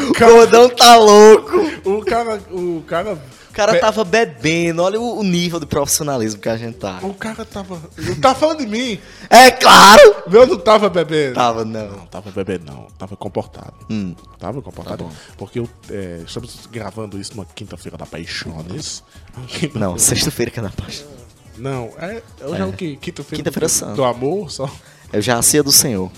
O 0.10 0.14
cara- 0.14 0.32
gordão 0.32 0.70
tá 0.70 0.96
louco. 0.98 1.72
O 1.86 2.02
cara. 2.06 2.40
O 2.52 2.84
cara. 2.88 3.18
O 3.50 3.54
cara 3.54 3.74
Be- 3.74 3.80
tava 3.80 4.04
bebendo, 4.04 4.82
olha 4.84 5.00
o, 5.02 5.20
o 5.20 5.24
nível 5.24 5.60
de 5.60 5.66
profissionalismo 5.66 6.40
que 6.40 6.48
a 6.48 6.56
gente 6.56 6.78
tá. 6.78 7.00
O 7.02 7.14
cara 7.14 7.44
tava. 7.44 7.82
Não 7.98 8.16
tá 8.16 8.34
falando 8.36 8.60
de 8.60 8.68
mim. 8.68 9.00
É 9.30 9.50
claro! 9.52 10.16
Eu 10.32 10.46
não 10.48 10.58
tava 10.58 10.88
bebendo. 10.90 11.34
Tava, 11.36 11.66
não. 11.66 11.90
Não, 11.90 12.06
tava 12.06 12.32
bebendo, 12.32 12.66
não. 12.72 12.88
Tava 12.98 13.18
comportado. 13.18 13.74
Hum. 13.90 14.16
Tava 14.38 14.62
comportado. 14.62 15.04
Tá 15.06 15.10
porque 15.38 15.60
eu, 15.60 15.68
é, 15.90 16.22
estamos 16.26 16.68
gravando 16.72 17.20
isso 17.20 17.36
numa 17.36 17.46
quinta-feira 17.46 17.98
da 17.98 18.06
Paixones. 18.06 19.04
Não, 19.74 19.98
sexta-feira 19.98 20.52
que 20.52 20.60
é 20.60 20.64
da 20.64 20.70
paixão. 20.70 21.08
Não, 21.58 21.92
é. 21.98 22.22
Hoje 22.42 22.62
é, 22.62 22.66
o 22.66 22.74
quê? 22.74 22.98
Quinta-feira 23.02 23.44
Quinta-feira 23.44 23.68
do, 23.92 23.96
do 23.98 24.04
amor 24.04 24.50
só. 24.52 24.70
Eu 25.12 25.22
já 25.22 25.38
a 25.38 25.42
ceia 25.42 25.64
do 25.64 25.72
Senhor. 25.72 26.10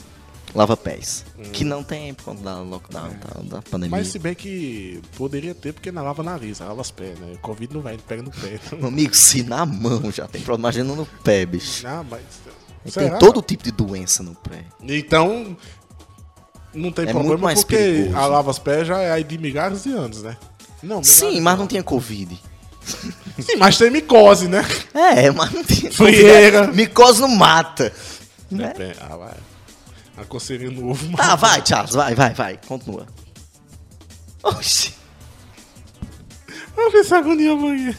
Lava 0.54 0.76
pés. 0.76 1.24
Hum. 1.38 1.44
Que 1.52 1.64
não 1.64 1.82
tem 1.84 2.14
por 2.14 2.26
conta 2.26 2.44
da 2.44 2.60
lockdown, 2.60 3.10
tá, 3.14 3.40
da 3.44 3.62
pandemia. 3.62 3.98
Mas 3.98 4.08
se 4.10 4.20
bem 4.20 4.36
que 4.36 5.02
poderia 5.16 5.56
ter, 5.56 5.74
porque 5.74 5.92
não 5.92 6.04
lava 6.04 6.22
nariz, 6.24 6.60
lava 6.60 6.82
os 6.82 6.92
pés, 6.92 7.18
né? 7.20 7.36
Covid 7.42 7.74
não 7.74 7.82
vai, 7.82 7.94
ele 7.94 8.04
pega 8.06 8.22
no 8.22 8.32
pé. 8.32 8.60
Meu 8.78 8.88
amigo, 8.90 9.16
se 9.16 9.44
na 9.44 9.66
mão 9.66 10.12
já 10.12 10.28
tem 10.28 10.42
problema, 10.42 10.70
imagina 10.70 10.94
no 10.96 11.06
pé, 11.24 11.46
bicho. 11.46 11.88
Ah, 11.88 12.04
mas. 12.10 12.22
Será? 12.86 13.12
Tem 13.12 13.20
todo 13.20 13.42
tipo 13.42 13.64
de 13.64 13.72
doença 13.72 14.24
no 14.24 14.36
pé. 14.36 14.66
Então. 14.82 15.56
Não 16.74 16.92
tem 16.92 17.06
É 17.06 17.12
problema 17.12 17.54
porque 17.54 17.76
perigoso. 17.76 18.16
a 18.18 18.26
lava 18.28 18.50
os 18.52 18.60
pés 18.60 18.88
já 18.88 19.00
é 19.02 19.12
aí 19.12 19.24
de 19.26 19.38
milhares 19.38 19.84
de 19.84 19.92
anos, 19.92 20.22
né? 20.24 20.38
Não, 20.82 21.04
Sim, 21.04 21.40
mas 21.42 21.60
não 21.60 21.68
tinha 21.68 21.84
Covid. 21.84 22.42
Sim, 23.40 23.56
mas 23.58 23.78
tem 23.78 23.92
micose, 23.92 24.48
né? 24.48 24.66
É, 24.94 25.30
mas 25.32 25.52
não 25.52 25.64
tinha 25.64 25.92
Frieira. 25.92 26.68
Micose 26.68 27.22
não 27.22 27.28
mata. 27.28 27.94
Né? 28.50 28.74
Ah, 29.00 29.16
vai. 29.18 29.34
A 30.18 30.26
coceirinha 30.26 30.72
no 30.72 30.90
ovo. 30.90 31.16
Tá, 31.16 31.36
vai, 31.36 31.66
Charles, 31.66 31.94
vai, 31.94 32.14
vai, 32.14 32.34
vai. 32.34 32.60
Continua. 32.68 33.08
Oxi. 34.44 34.94
Vamos 36.76 36.94
ver 36.94 37.00
essa 37.00 37.18
agonia 37.18 37.52
amanhã. 37.52 37.96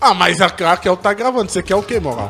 Ah, 0.00 0.14
mas 0.14 0.40
a 0.40 0.50
Krakel 0.50 0.96
tá 0.96 1.12
gravando. 1.12 1.50
Você 1.50 1.62
quer 1.62 1.76
o 1.76 1.82
quê, 1.82 2.00
moral? 2.00 2.28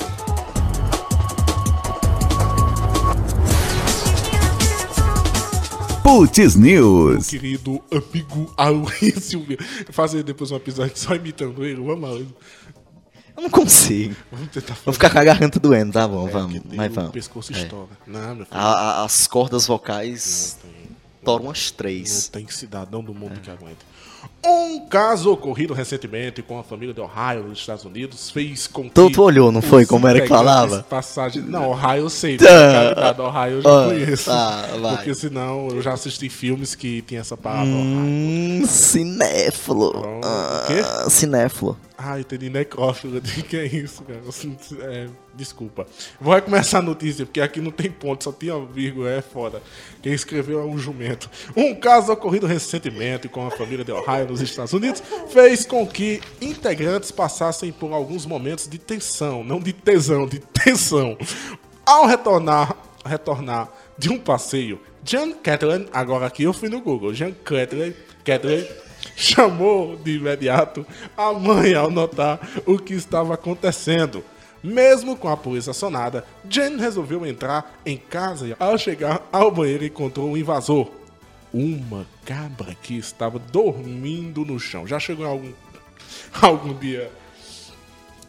Putz 6.03 6.57
News. 6.57 7.29
Querido 7.29 7.83
amigo 7.91 8.53
Aloysio. 8.57 9.47
Fazer 9.91 10.23
depois 10.23 10.51
um 10.51 10.57
episódio 10.57 10.99
só 10.99 11.15
imitando 11.15 11.65
ele. 11.65 11.81
Vamos, 11.83 12.05
Aloysio. 12.05 12.37
Eu 13.37 13.43
não 13.45 13.51
consigo. 13.51 14.15
Vamos 14.31 14.49
tentar 14.51 14.77
Vou 14.85 14.93
ficar 14.95 15.11
com 15.11 15.19
a 15.19 15.25
garganta 15.25 15.59
doendo, 15.59 15.93
tá 15.93 16.07
bom, 16.07 16.27
vamos. 16.29 16.59
porque 16.61 16.77
Mas 16.77 16.91
o 16.91 16.95
vamos. 16.95 17.11
pescoço 17.13 17.53
É. 17.55 17.57
estoura. 17.63 17.89
Não, 18.07 18.35
meu 18.37 18.47
filho. 18.47 18.49
A- 18.61 18.75
a- 19.01 19.05
as 19.05 19.27
cordas 19.27 19.67
vocais 19.67 20.59
toram 21.25 21.45
umas 21.47 21.71
Não 21.71 21.77
três. 21.77 22.29
tem 22.29 22.47
cidadão 22.49 23.03
do 23.03 23.13
É. 23.13 23.15
mundo 23.15 23.41
que 23.41 23.51
aguente. 23.51 23.79
Um 24.45 24.87
caso 24.87 25.33
ocorrido 25.33 25.73
recentemente 25.75 26.43
com 26.43 26.57
a 26.59 26.63
família 26.63 26.95
de 26.95 27.01
Ohio, 27.01 27.45
nos 27.49 27.59
Estados 27.59 27.85
Unidos, 27.85 28.31
fez 28.31 28.67
com 28.69 28.85
que. 28.85 28.91
Tu- 28.91 29.11
tu 29.11 29.23
olhou, 29.23 29.51
não 29.51 29.63
foi, 29.63 29.85
como 29.85 30.07
era 30.07 30.21
que 30.21 30.29
falava? 30.29 30.83
Passagem... 30.85 31.43
Não, 31.43 31.71
Ohio 31.71 32.03
eu 32.05 32.11
sei. 32.11 32.37
Tá. 32.37 33.15
Tá. 33.15 33.23
Ohio 33.25 33.55
eu 33.55 33.63
já 33.63 33.69
Ah, 33.71 33.85
conheço. 33.87 34.25
tá, 34.27 34.67
vai. 34.81 34.97
Porque 34.97 35.15
senão 35.15 35.69
eu 35.71 35.83
já 35.83 35.93
assisti 35.95 36.29
filmes 36.29 36.75
que 36.77 37.03
tinha 37.03 37.21
essa 37.21 37.37
palavra. 37.37 37.67
Ohio. 37.73 37.83
Hum, 37.85 38.63
cinéfilo. 38.67 39.93
Bom, 39.93 40.21
Ah, 40.25 40.63
o 40.65 40.67
quê? 41.05 41.11
cinéfilo. 41.11 41.77
Ah, 42.05 42.19
entendi 42.19 42.51
necrófilo. 42.51 43.23
Que 43.49 43.57
é 43.57 43.67
isso, 43.67 44.03
cara? 44.03 44.21
É, 44.91 45.09
desculpa. 45.35 45.87
Vou 46.21 46.35
recomeçar 46.35 46.81
a 46.81 46.85
notícia, 46.85 47.25
porque 47.25 47.41
aqui 47.41 47.61
não 47.61 47.71
tem 47.71 47.91
ponto, 47.91 48.25
só 48.25 48.33
tinha 48.33 48.59
vírgula, 48.59 49.11
é 49.11 49.23
foda. 49.23 49.63
Quem 50.03 50.13
escreveu 50.13 50.61
é 50.61 50.65
um 50.65 50.77
jumento. 50.77 51.31
Um 51.57 51.75
caso 51.75 52.13
ocorrido 52.13 52.47
recentemente 52.47 53.29
com 53.29 53.47
a 53.47 53.51
família 53.51 53.85
de 53.85 53.93
Ohio 53.93 54.27
nos 54.27 54.41
Estados 54.41 54.73
Unidos 54.73 55.03
fez 55.31 55.65
com 55.65 55.87
que 55.87 56.21
integrantes 56.41 57.13
passassem 57.13 57.71
por 57.71 57.93
alguns 57.93 58.27
momentos 58.27 58.69
de 58.69 58.79
tensão, 58.79 59.45
não 59.45 59.61
de 59.61 59.73
tesão, 59.73 60.27
de 60.27 60.41
tensão. 60.41 61.17
Ao 61.87 62.07
retornar, 62.07 62.77
retornar 63.05 63.71
de 63.97 64.11
um 64.11 64.19
passeio, 64.19 64.81
Jan 65.05 65.33
Catlin, 65.33 65.87
agora 65.93 66.27
aqui 66.27 66.45
eu 66.45 66.53
fui 66.53 66.69
no 66.69 66.81
Google, 66.81 67.15
Jan 67.15 67.33
Catlin, 67.45 67.95
Catlin 68.25 68.67
chamou 69.17 69.97
de 69.97 70.17
imediato 70.17 70.87
a 71.17 71.33
mãe 71.33 71.75
ao 71.75 71.91
notar 71.91 72.41
o 72.67 72.79
que 72.79 72.95
estava 72.95 73.35
acontecendo. 73.35 74.25
Mesmo 74.63 75.17
com 75.17 75.29
a 75.29 75.37
polícia 75.37 75.73
acionada, 75.73 76.25
Jen 76.49 76.77
resolveu 76.77 77.27
entrar 77.27 77.81
em 77.85 77.97
casa 77.97 78.47
e, 78.47 78.57
ao 78.59 78.79
chegar 78.79 79.29
ao 79.33 79.51
banheiro, 79.51 79.85
encontrou 79.85 80.31
um 80.31 80.37
invasor. 80.37 80.89
Uma 81.53 82.07
cabra 82.25 82.75
que 82.75 82.97
estava 82.97 83.39
dormindo 83.39 84.45
no 84.45 84.59
chão. 84.61 84.87
Já 84.87 85.01
chegou 85.01 85.27
algum, 85.27 85.53
algum 86.41 86.75
dia 86.75 87.11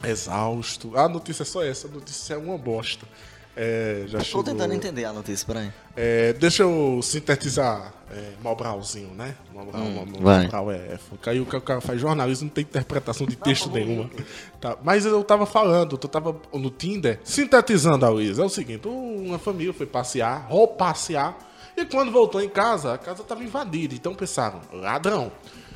exausto? 0.04 0.98
A 0.98 1.08
notícia 1.08 1.44
é 1.44 1.46
só 1.46 1.64
essa, 1.64 1.88
a 1.88 1.92
notícia 1.92 2.34
é 2.34 2.38
uma 2.38 2.58
bosta. 2.58 3.06
É, 3.56 4.06
já 4.08 4.20
chegou... 4.22 4.44
tentando 4.44 4.74
entender 4.74 5.06
a 5.06 5.14
notícia, 5.14 5.46
peraí. 5.46 5.72
É, 5.96 6.34
deixa 6.34 6.64
eu 6.64 7.00
sintetizar 7.04 7.94
é, 8.12 8.32
Mobralzinho, 8.42 9.14
né? 9.14 9.36
Mobral, 9.54 9.82
Hum. 9.84 10.06
Mobral 10.08 10.72
é, 10.72 10.76
é. 10.76 11.00
Aí 11.28 11.40
o 11.40 11.46
ca- 11.46 11.58
o 11.58 11.62
cara 11.62 11.80
faz 11.82 12.02
jornalismo, 12.02 12.46
não 12.46 12.54
tem 12.54 12.64
interpretação 12.64 13.28
de 13.28 13.36
texto 13.36 13.70
nenhuma. 13.70 14.10
Tá, 14.60 14.76
Mas 14.84 15.06
eu 15.06 15.24
tava 15.24 15.46
falando, 15.46 16.00
eu 16.02 16.10
tava 16.10 16.36
no 16.54 16.70
Tinder, 16.72 17.20
sintetizando 17.24 18.06
a 18.06 18.10
Luiz. 18.10 18.40
É 18.40 18.44
o 18.44 18.50
seguinte, 18.50 18.88
uma 18.88 19.38
família 19.38 19.72
foi 19.74 19.86
passear, 19.86 20.48
ou 20.50 20.68
passear, 20.68 21.38
e 21.78 21.86
quando 21.86 22.12
voltou 22.12 22.42
em 22.42 22.50
casa, 22.50 22.94
a 22.94 22.98
casa 22.98 23.24
tava 23.24 23.44
invadida. 23.44 23.94
Então 23.94 24.16
pensaram, 24.16 24.62
ladrão. 24.72 25.32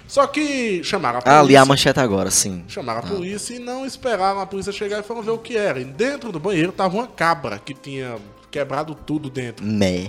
Só 0.08 0.26
que 0.26 0.84
chamaram 0.84 1.20
a 1.20 1.22
polícia. 1.22 1.38
Ah, 1.38 1.42
ali 1.42 1.58
a 1.58 1.66
manchete 1.66 2.00
agora, 2.00 2.32
sim. 2.32 2.64
Chamaram 2.68 3.00
a 3.00 3.04
polícia 3.04 3.54
e 3.56 3.60
não 3.60 3.86
esperaram 3.86 4.40
a 4.40 4.46
polícia 4.46 4.72
chegar 4.72 5.00
e 5.00 5.04
foram 5.04 5.22
ver 5.22 5.32
o 5.32 5.38
que 5.38 5.58
era. 5.58 5.80
E 5.80 5.84
dentro 5.86 6.32
do 6.32 6.40
banheiro 6.40 6.72
tava 6.72 6.96
uma 6.96 7.08
cabra 7.08 7.60
que 7.60 7.74
tinha 7.74 8.16
quebrado 8.50 8.96
tudo 8.96 9.30
dentro. 9.30 9.66
Mé. 9.66 10.08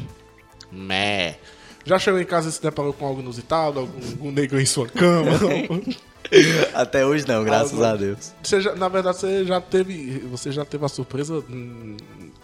Mé. 0.70 1.38
Já 1.84 1.98
chegou 1.98 2.20
em 2.20 2.24
casa 2.24 2.48
e 2.48 2.52
se 2.52 2.60
deparou 2.62 2.92
com 2.92 3.06
algo 3.06 3.20
inusitado? 3.20 3.80
Algum, 3.80 3.98
algum 4.10 4.30
negro 4.30 4.60
em 4.60 4.66
sua 4.66 4.86
cama? 4.86 5.30
Até 6.74 7.06
hoje 7.06 7.26
não, 7.26 7.42
graças 7.42 7.80
Ah, 7.80 7.92
a 7.92 7.96
Deus. 7.96 8.32
você 8.42 8.60
já- 8.60 8.74
na 8.74 8.88
verdade, 8.88 9.16
você 9.18 9.44
já 9.46 9.60
teve. 9.60 10.18
Você 10.30 10.52
já 10.52 10.64
teve 10.64 10.84
a 10.84 10.88
surpresa 10.88 11.42
hum, 11.48 11.96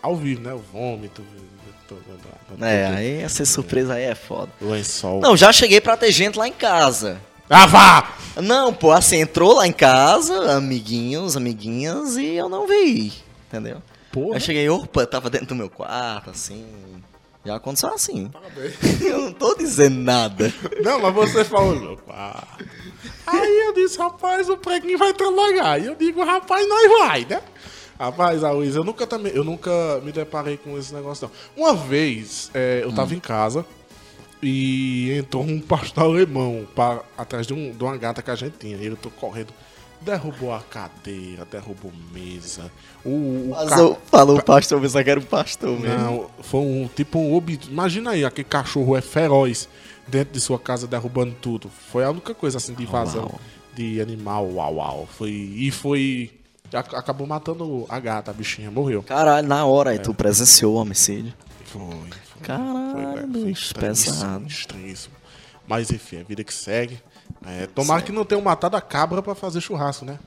ao 0.02 0.16
vivo, 0.16 0.40
né? 0.40 0.54
O 0.54 0.58
vômito. 0.72 1.22
to- 1.86 1.96
da- 2.08 2.56
da- 2.56 2.66
É, 2.66 2.86
aí 2.86 3.20
essa 3.20 3.44
surpresa 3.44 3.92
aí 3.94 4.04
é 4.04 4.14
foda. 4.14 4.50
Lençol. 4.58 5.20
Não, 5.20 5.36
já 5.36 5.52
cheguei 5.52 5.82
pra 5.82 5.98
ter 5.98 6.10
gente 6.10 6.38
lá 6.38 6.48
em 6.48 6.52
casa. 6.52 7.20
Ah, 7.48 7.66
vá! 7.66 8.14
Não, 8.42 8.72
pô, 8.72 8.90
assim, 8.90 9.18
entrou 9.18 9.54
lá 9.54 9.66
em 9.66 9.72
casa, 9.72 10.56
amiguinhos, 10.56 11.36
amiguinhas, 11.36 12.16
e 12.16 12.34
eu 12.34 12.48
não 12.48 12.66
vi, 12.66 13.12
entendeu? 13.46 13.80
Porra. 14.10 14.36
Eu 14.36 14.40
cheguei, 14.40 14.68
opa, 14.68 15.06
tava 15.06 15.28
dentro 15.30 15.48
do 15.48 15.54
meu 15.54 15.68
quarto, 15.68 16.30
assim. 16.30 16.64
Já 17.44 17.56
aconteceu 17.56 17.92
assim. 17.92 18.30
Eu 19.04 19.18
não 19.18 19.32
tô 19.32 19.54
dizendo 19.54 20.00
nada. 20.00 20.50
Não, 20.82 20.98
mas 20.98 21.14
você 21.14 21.44
falou, 21.44 21.98
quarto. 21.98 22.64
Aí 23.26 23.66
eu 23.66 23.74
disse, 23.74 23.98
rapaz, 23.98 24.48
o 24.48 24.56
preguinho 24.56 24.96
vai 24.96 25.12
trabalhar. 25.12 25.78
E 25.78 25.86
eu 25.86 25.94
digo, 25.94 26.24
rapaz, 26.24 26.66
nós 26.66 26.90
vai, 27.00 27.26
né? 27.26 27.42
Rapaz, 27.98 28.42
a 28.42 28.50
Luiz, 28.50 28.74
eu 28.74 28.82
nunca 28.82 29.06
também, 29.06 29.32
eu 29.34 29.44
nunca 29.44 29.70
me 30.02 30.10
deparei 30.10 30.56
com 30.56 30.76
esse 30.78 30.94
negócio, 30.94 31.30
não. 31.56 31.64
Uma 31.64 31.74
vez, 31.74 32.50
é, 32.54 32.80
eu 32.82 32.92
tava 32.92 33.14
em 33.14 33.20
casa 33.20 33.64
e 34.44 35.12
entrou 35.18 35.42
um 35.42 35.60
pastor 35.60 36.04
alemão 36.04 36.66
pra, 36.74 37.00
atrás 37.16 37.46
de, 37.46 37.54
um, 37.54 37.72
de 37.72 37.82
uma 37.82 37.96
gata 37.96 38.22
que 38.22 38.30
a 38.30 38.34
gente 38.34 38.54
tinha. 38.58 38.76
E 38.76 38.86
eu 38.86 38.96
tô 38.96 39.10
correndo. 39.10 39.52
Derrubou 40.00 40.52
a 40.52 40.60
cadeira, 40.60 41.46
derrubou 41.50 41.90
mesa. 42.12 42.70
O, 43.04 43.08
o 43.50 43.54
ca- 43.54 43.64
Passou, 43.70 43.98
falou 44.06 44.38
o 44.38 44.42
pastor, 44.44 44.80
pensava 44.80 45.02
que 45.02 45.10
era 45.10 45.20
o 45.20 45.24
pastor 45.24 45.80
mesmo. 45.80 45.98
não, 45.98 46.30
foi 46.42 46.60
um 46.60 46.88
tipo 46.94 47.18
um 47.18 47.34
ob... 47.34 47.58
Imagina 47.70 48.10
aí, 48.10 48.22
aquele 48.24 48.46
cachorro 48.46 48.94
é 48.96 49.00
feroz 49.00 49.66
dentro 50.06 50.34
de 50.34 50.40
sua 50.40 50.58
casa 50.58 50.86
derrubando 50.86 51.34
tudo. 51.40 51.70
Foi 51.90 52.04
a 52.04 52.10
única 52.10 52.34
coisa 52.34 52.58
assim 52.58 52.74
de 52.74 52.82
invasão 52.82 53.22
Uau. 53.22 53.40
de 53.74 53.98
animal, 54.00 54.46
uau, 54.52 54.74
uau. 54.74 55.08
Foi 55.10 55.30
e 55.30 55.70
foi 55.70 56.32
ac- 56.70 56.94
acabou 56.96 57.26
matando 57.26 57.86
a 57.88 57.98
gata, 57.98 58.30
a 58.30 58.34
bichinha 58.34 58.70
morreu. 58.70 59.02
Caralho, 59.02 59.48
na 59.48 59.64
hora 59.64 59.90
aí 59.90 59.98
tu 59.98 60.12
presenciou 60.12 60.74
o 60.74 60.76
homicídio. 60.76 61.32
Foi. 61.64 61.80
Foi 62.36 62.42
Caralho, 62.46 63.18
foi 63.32 63.44
bicho, 63.44 63.74
pesado. 63.74 64.46
estranhíssimo. 64.46 65.14
Mas 65.66 65.90
enfim, 65.90 66.20
a 66.20 66.24
vida 66.24 66.44
que 66.44 66.52
segue. 66.52 67.00
É, 67.46 67.66
tomara 67.66 68.02
que 68.02 68.12
não 68.12 68.24
tenham 68.24 68.42
matado 68.42 68.76
a 68.76 68.80
cabra 68.80 69.22
pra 69.22 69.34
fazer 69.34 69.60
churrasco, 69.60 70.04
né? 70.04 70.18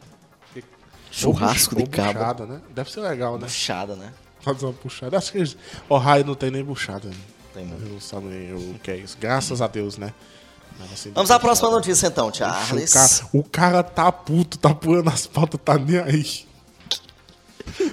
Churrasco 1.12 1.76
Ou 1.76 1.84
de 1.84 1.90
cabra. 1.90 2.14
buchada, 2.14 2.46
né? 2.46 2.62
Deve 2.74 2.92
ser 2.92 3.02
legal, 3.02 3.38
né? 3.38 3.46
Puxada, 3.46 3.96
né? 3.96 4.14
Fazer 4.42 4.66
uma 4.66 4.74
puxada. 4.74 5.18
Acho 5.18 5.32
que 5.32 5.44
o 5.90 5.98
raio 5.98 6.26
não 6.26 6.36
tem 6.36 6.52
nem 6.52 6.64
buchada. 6.64 7.08
Né? 7.08 7.16
Tem 7.54 7.66
não. 7.66 7.78
Eu 7.78 7.94
não 7.94 8.00
sabe 8.02 8.26
o 8.54 8.80
que 8.84 8.92
é 8.92 8.98
isso. 8.98 9.18
Graças 9.20 9.62
a 9.62 9.68
Deus, 9.68 9.98
né? 9.98 10.14
Assim, 10.94 11.12
Vamos 11.12 11.32
à 11.32 11.40
próxima 11.40 11.70
puxada. 11.70 11.76
notícia 11.88 12.08
então, 12.08 12.28
O 12.28 12.34
Charles. 12.34 12.94
cara, 12.94 13.30
o 13.34 13.44
cara 13.44 13.84
tá 13.84 14.12
puto, 14.12 14.58
tá 14.60 14.76
pulando 14.76 15.10
as 15.10 15.26
pautas, 15.26 15.60
tá 15.64 15.76
nem 15.78 15.98
aí. 16.00 16.46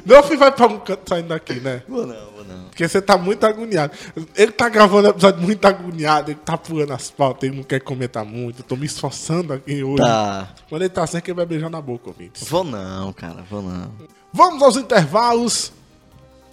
Meu 0.04 0.23
filho 0.23 0.38
vai 0.38 0.52
pra 0.52 0.66
um 0.66 0.78
canto 0.78 1.09
saindo 1.09 1.28
daqui, 1.28 1.54
né? 1.54 1.83
Vou 1.88 2.07
não, 2.07 2.31
vou 2.33 2.45
não. 2.45 2.64
Porque 2.64 2.87
você 2.87 3.00
tá 3.00 3.16
muito 3.16 3.45
agoniado. 3.45 3.93
Ele 4.37 4.52
tá 4.52 4.69
gravando 4.69 5.09
episódio 5.09 5.40
muito 5.40 5.64
agoniado, 5.64 6.31
ele 6.31 6.40
tá 6.45 6.57
pulando 6.59 6.93
as 6.93 7.11
pautas, 7.11 7.49
ele 7.49 7.57
não 7.57 7.64
quer 7.64 7.81
comentar 7.81 8.25
muito. 8.25 8.61
Eu 8.61 8.64
tô 8.64 8.76
me 8.76 8.87
esforçando 8.87 9.52
aqui 9.52 9.83
hoje. 9.83 10.02
Tá. 10.02 10.49
Quando 10.69 10.83
ele 10.83 10.88
tá 10.88 11.04
assim, 11.04 11.19
é 11.19 11.21
que 11.21 11.31
ele 11.31 11.37
vai 11.37 11.47
beijar 11.47 11.71
na 11.71 11.81
boca, 11.81 12.09
ouvintes. 12.09 12.49
Vou 12.49 12.64
não, 12.64 13.12
cara, 13.12 13.45
vou 13.49 13.62
não. 13.62 13.90
Vamos 14.33 14.62
aos 14.62 14.76
intervalos. 14.76 15.73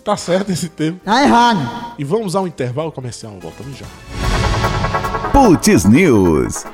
Tá 0.03 0.17
certo 0.17 0.51
esse 0.51 0.69
tempo. 0.69 0.99
Tá 1.05 1.23
errado. 1.23 1.95
E 1.97 2.03
vamos 2.03 2.35
ao 2.35 2.47
intervalo 2.47 2.91
comercial. 2.91 3.37
Voltamos 3.39 3.77
já. 3.77 3.85
Putz 5.31 5.85
News. 5.85 6.65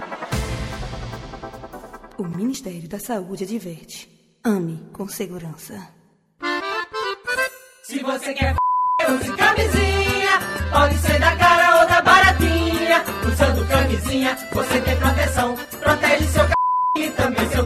O 2.17 2.23
Ministério 2.23 2.87
da 2.87 2.99
Saúde 2.99 3.43
adverte. 3.43 4.09
Ame 4.43 4.81
com 4.93 5.07
segurança. 5.07 5.96
Se 7.87 8.03
você 8.03 8.33
quer 8.33 8.53
use 9.09 9.31
camisinha. 9.37 10.39
Pode 10.73 10.97
ser 10.97 11.17
da 11.21 11.33
cara 11.37 11.79
ou 11.79 11.87
da 11.87 12.01
baratinha. 12.01 13.01
Usando 13.25 13.65
camisinha, 13.65 14.37
você 14.51 14.81
tem 14.81 14.97
proteção. 14.97 15.55
Protege 15.79 16.27
seu 16.27 16.45
c... 16.45 16.53
e 16.97 17.09
também 17.11 17.49
seu 17.49 17.61
c... 17.61 17.65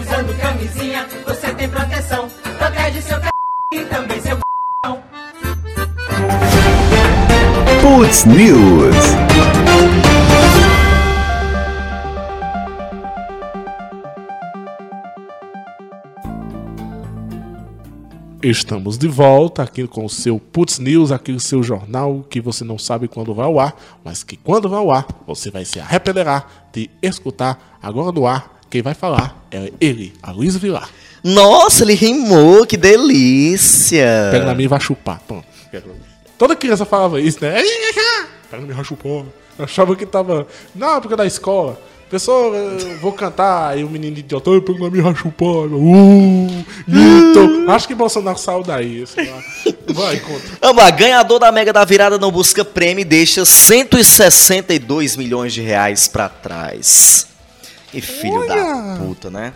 Usando 0.00 0.40
camisinha, 0.40 1.08
você 1.26 1.52
tem 1.54 1.68
proteção. 1.68 2.30
Protege 2.56 3.02
seu 3.02 3.20
c... 3.20 3.28
e 3.72 3.80
também 3.86 4.20
seu 4.20 4.36
c... 4.36 4.42
Putz 7.82 8.24
News. 8.26 9.35
Estamos 18.42 18.98
de 18.98 19.08
volta 19.08 19.62
aqui 19.62 19.86
com 19.88 20.04
o 20.04 20.10
seu 20.10 20.38
Putz 20.38 20.78
News, 20.78 21.10
aquele 21.10 21.40
seu 21.40 21.62
jornal 21.62 22.22
que 22.28 22.38
você 22.38 22.64
não 22.64 22.78
sabe 22.78 23.08
quando 23.08 23.34
vai 23.34 23.46
ao 23.46 23.58
ar, 23.58 23.74
mas 24.04 24.22
que 24.22 24.36
quando 24.36 24.68
vai 24.68 24.78
ao 24.78 24.90
ar 24.90 25.06
você 25.26 25.50
vai 25.50 25.64
se 25.64 25.80
arrependerá 25.80 26.44
de 26.70 26.90
escutar 27.02 27.78
agora 27.82 28.12
no 28.12 28.26
ar. 28.26 28.60
Quem 28.68 28.82
vai 28.82 28.92
falar 28.92 29.46
é 29.50 29.72
ele, 29.80 30.12
a 30.22 30.32
Luiz 30.32 30.54
Vilar. 30.56 30.90
Nossa, 31.24 31.82
ele 31.82 31.94
rimou, 31.94 32.66
que 32.66 32.76
delícia. 32.76 34.28
Pega 34.30 34.44
na 34.44 34.54
minha 34.54 34.66
e 34.66 34.68
vai 34.68 34.80
chupar. 34.80 35.18
Pronto. 35.26 35.46
Toda 36.36 36.54
criança 36.54 36.84
falava 36.84 37.18
isso, 37.18 37.38
né? 37.40 37.54
Pega 38.50 38.60
na 38.60 38.62
minha 38.62 38.72
e 38.72 38.76
vai 38.76 38.84
chupar. 38.84 39.24
Eu 39.58 39.64
achava 39.64 39.96
que 39.96 40.04
tava 40.04 40.46
na 40.74 40.96
época 40.96 41.16
da 41.16 41.24
escola. 41.24 41.80
Pessoal, 42.08 42.54
eu 42.54 42.98
vou 42.98 43.12
cantar, 43.12 43.70
aí 43.72 43.82
o 43.82 43.90
menino 43.90 44.16
idiota, 44.16 44.50
"Ai, 44.50 44.60
pega 44.60 44.78
na 44.78 44.90
minha 44.90 45.00
e 45.00 45.02
vai 45.02 45.14
chupar. 45.16 45.48
Uh, 45.48 46.64
acho 47.70 47.88
que 47.88 47.94
Bolsonaro 47.96 48.38
saiu 48.38 48.62
daí. 48.62 49.04
sei 49.06 49.28
lá. 49.28 49.42
Vai, 49.92 50.20
conta. 50.20 50.42
Vamos 50.60 50.82
lá, 50.82 50.90
ganhador 50.90 51.40
da 51.40 51.50
Mega 51.50 51.72
da 51.72 51.84
Virada 51.84 52.16
não 52.16 52.30
busca 52.30 52.64
prêmio 52.64 53.02
e 53.02 53.04
deixa 53.04 53.44
162 53.44 55.16
milhões 55.16 55.52
de 55.52 55.60
reais 55.62 56.06
pra 56.06 56.28
trás. 56.28 57.26
Que 57.90 58.00
filho 58.00 58.46
da 58.46 58.98
puta, 58.98 59.28
né? 59.30 59.52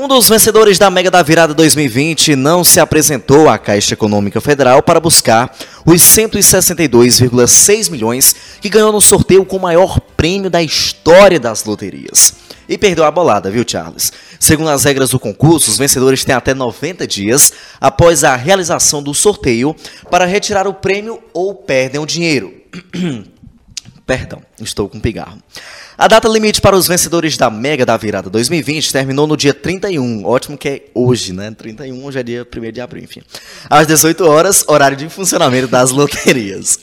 Um 0.00 0.06
dos 0.06 0.28
vencedores 0.28 0.78
da 0.78 0.92
Mega 0.92 1.10
da 1.10 1.20
Virada 1.24 1.52
2020 1.52 2.36
não 2.36 2.62
se 2.62 2.78
apresentou 2.78 3.48
à 3.48 3.58
Caixa 3.58 3.94
Econômica 3.94 4.40
Federal 4.40 4.80
para 4.80 5.00
buscar 5.00 5.52
os 5.84 6.00
162,6 6.00 7.90
milhões 7.90 8.32
que 8.60 8.68
ganhou 8.68 8.92
no 8.92 9.00
sorteio 9.00 9.44
com 9.44 9.56
o 9.56 9.60
maior 9.60 9.98
prêmio 10.16 10.48
da 10.48 10.62
história 10.62 11.40
das 11.40 11.64
loterias. 11.64 12.32
E 12.68 12.78
perdeu 12.78 13.04
a 13.04 13.10
bolada, 13.10 13.50
viu, 13.50 13.64
Charles? 13.66 14.12
Segundo 14.38 14.70
as 14.70 14.84
regras 14.84 15.10
do 15.10 15.18
concurso, 15.18 15.68
os 15.68 15.78
vencedores 15.78 16.24
têm 16.24 16.36
até 16.36 16.54
90 16.54 17.04
dias 17.04 17.52
após 17.80 18.22
a 18.22 18.36
realização 18.36 19.02
do 19.02 19.12
sorteio 19.12 19.74
para 20.08 20.26
retirar 20.26 20.68
o 20.68 20.74
prêmio 20.74 21.18
ou 21.34 21.56
perdem 21.56 22.00
o 22.00 22.06
dinheiro. 22.06 22.54
Perdão, 24.06 24.40
estou 24.60 24.88
com 24.88 25.00
pigarro. 25.00 25.38
A 26.00 26.06
data 26.06 26.28
limite 26.28 26.60
para 26.60 26.76
os 26.76 26.86
vencedores 26.86 27.36
da 27.36 27.50
Mega 27.50 27.84
da 27.84 27.96
Virada 27.96 28.30
2020 28.30 28.92
terminou 28.92 29.26
no 29.26 29.36
dia 29.36 29.52
31. 29.52 30.24
Ótimo 30.24 30.56
que 30.56 30.68
é 30.68 30.82
hoje, 30.94 31.32
né? 31.32 31.50
31 31.50 32.04
hoje 32.04 32.20
é 32.20 32.22
dia 32.22 32.46
1 32.56 32.70
de 32.70 32.80
abril, 32.80 33.02
enfim. 33.02 33.20
Às 33.68 33.84
18 33.88 34.24
horas, 34.24 34.64
horário 34.68 34.96
de 34.96 35.08
funcionamento 35.08 35.66
das 35.66 35.90
loterias. 35.90 36.78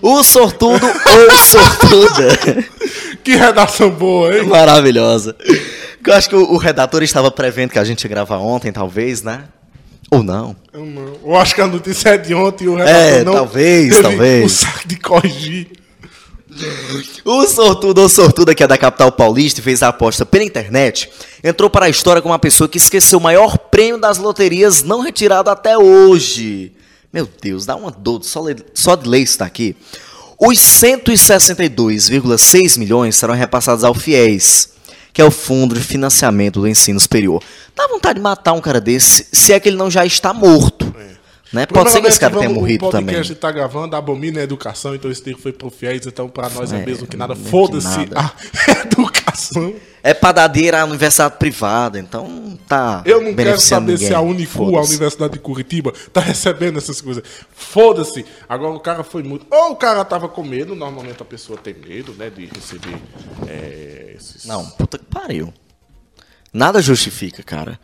O 0.00 0.24
sortudo 0.24 0.86
ou 0.86 1.36
sortuda. 1.36 2.38
Que 3.22 3.36
redação 3.36 3.90
boa, 3.90 4.34
hein? 4.34 4.46
Maravilhosa. 4.46 5.36
Eu 6.06 6.14
acho 6.14 6.30
que 6.30 6.36
o, 6.36 6.52
o 6.52 6.56
redator 6.56 7.02
estava 7.02 7.30
prevendo 7.30 7.70
que 7.70 7.78
a 7.78 7.84
gente 7.84 8.02
ia 8.04 8.08
gravar 8.08 8.38
ontem, 8.38 8.72
talvez, 8.72 9.22
né? 9.22 9.44
Ou 10.10 10.22
não. 10.22 10.56
Eu, 10.72 10.86
não. 10.86 11.14
Eu 11.22 11.36
acho 11.36 11.54
que 11.54 11.60
a 11.60 11.66
notícia 11.66 12.10
é 12.10 12.16
de 12.16 12.34
ontem 12.34 12.64
e 12.64 12.68
o 12.68 12.78
É, 12.78 12.84
redator 13.18 13.24
não 13.26 13.32
talvez, 13.34 13.90
teve 13.90 14.02
talvez. 14.02 14.44
o 14.46 14.48
saco 14.54 14.88
de 14.88 14.96
corrigir. 14.96 15.68
O 17.24 17.46
sortudo 17.46 18.02
ou 18.02 18.08
sortuda 18.08 18.54
que 18.54 18.62
é 18.62 18.66
da 18.66 18.78
capital 18.78 19.10
paulista 19.10 19.60
e 19.60 19.62
fez 19.62 19.82
a 19.82 19.88
aposta 19.88 20.24
pela 20.24 20.44
internet 20.44 21.10
entrou 21.44 21.68
para 21.68 21.84
a 21.84 21.90
história 21.90 22.22
como 22.22 22.32
uma 22.32 22.38
pessoa 22.38 22.66
que 22.66 22.78
esqueceu 22.78 23.18
o 23.18 23.22
maior 23.22 23.58
prêmio 23.58 24.00
das 24.00 24.16
loterias 24.16 24.82
não 24.82 25.00
retirado 25.00 25.50
até 25.50 25.76
hoje. 25.76 26.72
Meu 27.12 27.28
Deus, 27.40 27.66
dá 27.66 27.76
uma 27.76 27.90
dor 27.90 28.24
só, 28.24 28.42
só 28.72 28.96
de 28.96 29.06
ler 29.06 29.20
isso 29.20 29.38
daqui. 29.38 29.76
Os 30.38 30.58
162,6 30.58 32.78
milhões 32.78 33.14
serão 33.14 33.34
repassados 33.34 33.84
ao 33.84 33.92
FIES, 33.94 34.70
que 35.12 35.20
é 35.20 35.24
o 35.24 35.30
Fundo 35.30 35.74
de 35.74 35.82
Financiamento 35.82 36.60
do 36.60 36.66
Ensino 36.66 36.98
Superior. 36.98 37.42
Dá 37.76 37.86
vontade 37.86 38.14
de 38.14 38.22
matar 38.22 38.54
um 38.54 38.60
cara 38.60 38.80
desse, 38.80 39.26
se 39.30 39.52
é 39.52 39.60
que 39.60 39.68
ele 39.68 39.76
não 39.76 39.90
já 39.90 40.06
está 40.06 40.32
morto. 40.32 40.73
Né? 41.54 41.66
Pode 41.66 41.92
ser 41.92 42.00
que 42.00 42.08
esse 42.08 42.18
cara 42.18 42.36
tenha 42.36 42.50
morrido 42.50 42.86
o 42.86 42.90
também. 42.90 43.14
podcast 43.14 43.34
tá 43.36 43.52
gravando, 43.52 43.94
abomina 43.94 44.40
a 44.40 44.42
educação, 44.42 44.92
então 44.92 45.08
esse 45.08 45.22
tempo 45.22 45.40
foi 45.40 45.52
pro 45.52 45.70
fiéis, 45.70 46.04
então 46.04 46.28
pra 46.28 46.48
nós 46.50 46.72
é, 46.72 46.82
É, 46.82 46.84
mesmo 46.84 47.06
que 47.06 47.16
nada. 47.16 47.36
Foda-se 47.36 48.08
a 48.12 48.32
educação. 48.84 49.72
É 50.02 50.12
padadeira 50.12 50.82
a 50.82 50.84
universidade 50.84 51.36
privada, 51.38 51.96
então 51.98 52.58
tá 52.68 53.02
Eu 53.06 53.20
não 53.22 53.32
quero 53.34 53.58
saber 53.60 53.96
se 53.96 54.04
ninguém. 54.04 54.16
a 54.18 54.20
Unicu, 54.20 54.76
a. 54.76 54.82
Universidade 54.82 55.34
de 55.34 55.38
Curitiba, 55.38 55.92
tá 56.12 56.20
recebendo 56.20 56.76
essas 56.76 57.00
coisas. 57.00 57.22
Foda-se. 57.54 58.26
Agora 58.48 58.72
o 58.74 58.80
cara 58.80 59.04
foi 59.04 59.22
muito. 59.22 59.46
Ou 59.48 59.70
o 59.70 59.76
cara 59.76 60.04
tava 60.04 60.28
com 60.28 60.42
medo, 60.42 60.74
normalmente 60.74 61.22
a 61.22 61.24
pessoa 61.24 61.56
tem 61.56 61.72
medo, 61.74 62.12
né, 62.14 62.30
de 62.30 62.46
receber 62.46 62.96
é, 63.46 64.12
esses. 64.16 64.44
Não, 64.44 64.66
puta 64.70 64.98
que 64.98 65.04
pariu. 65.04 65.54
Nada 66.52 66.82
justifica, 66.82 67.44
cara. 67.44 67.78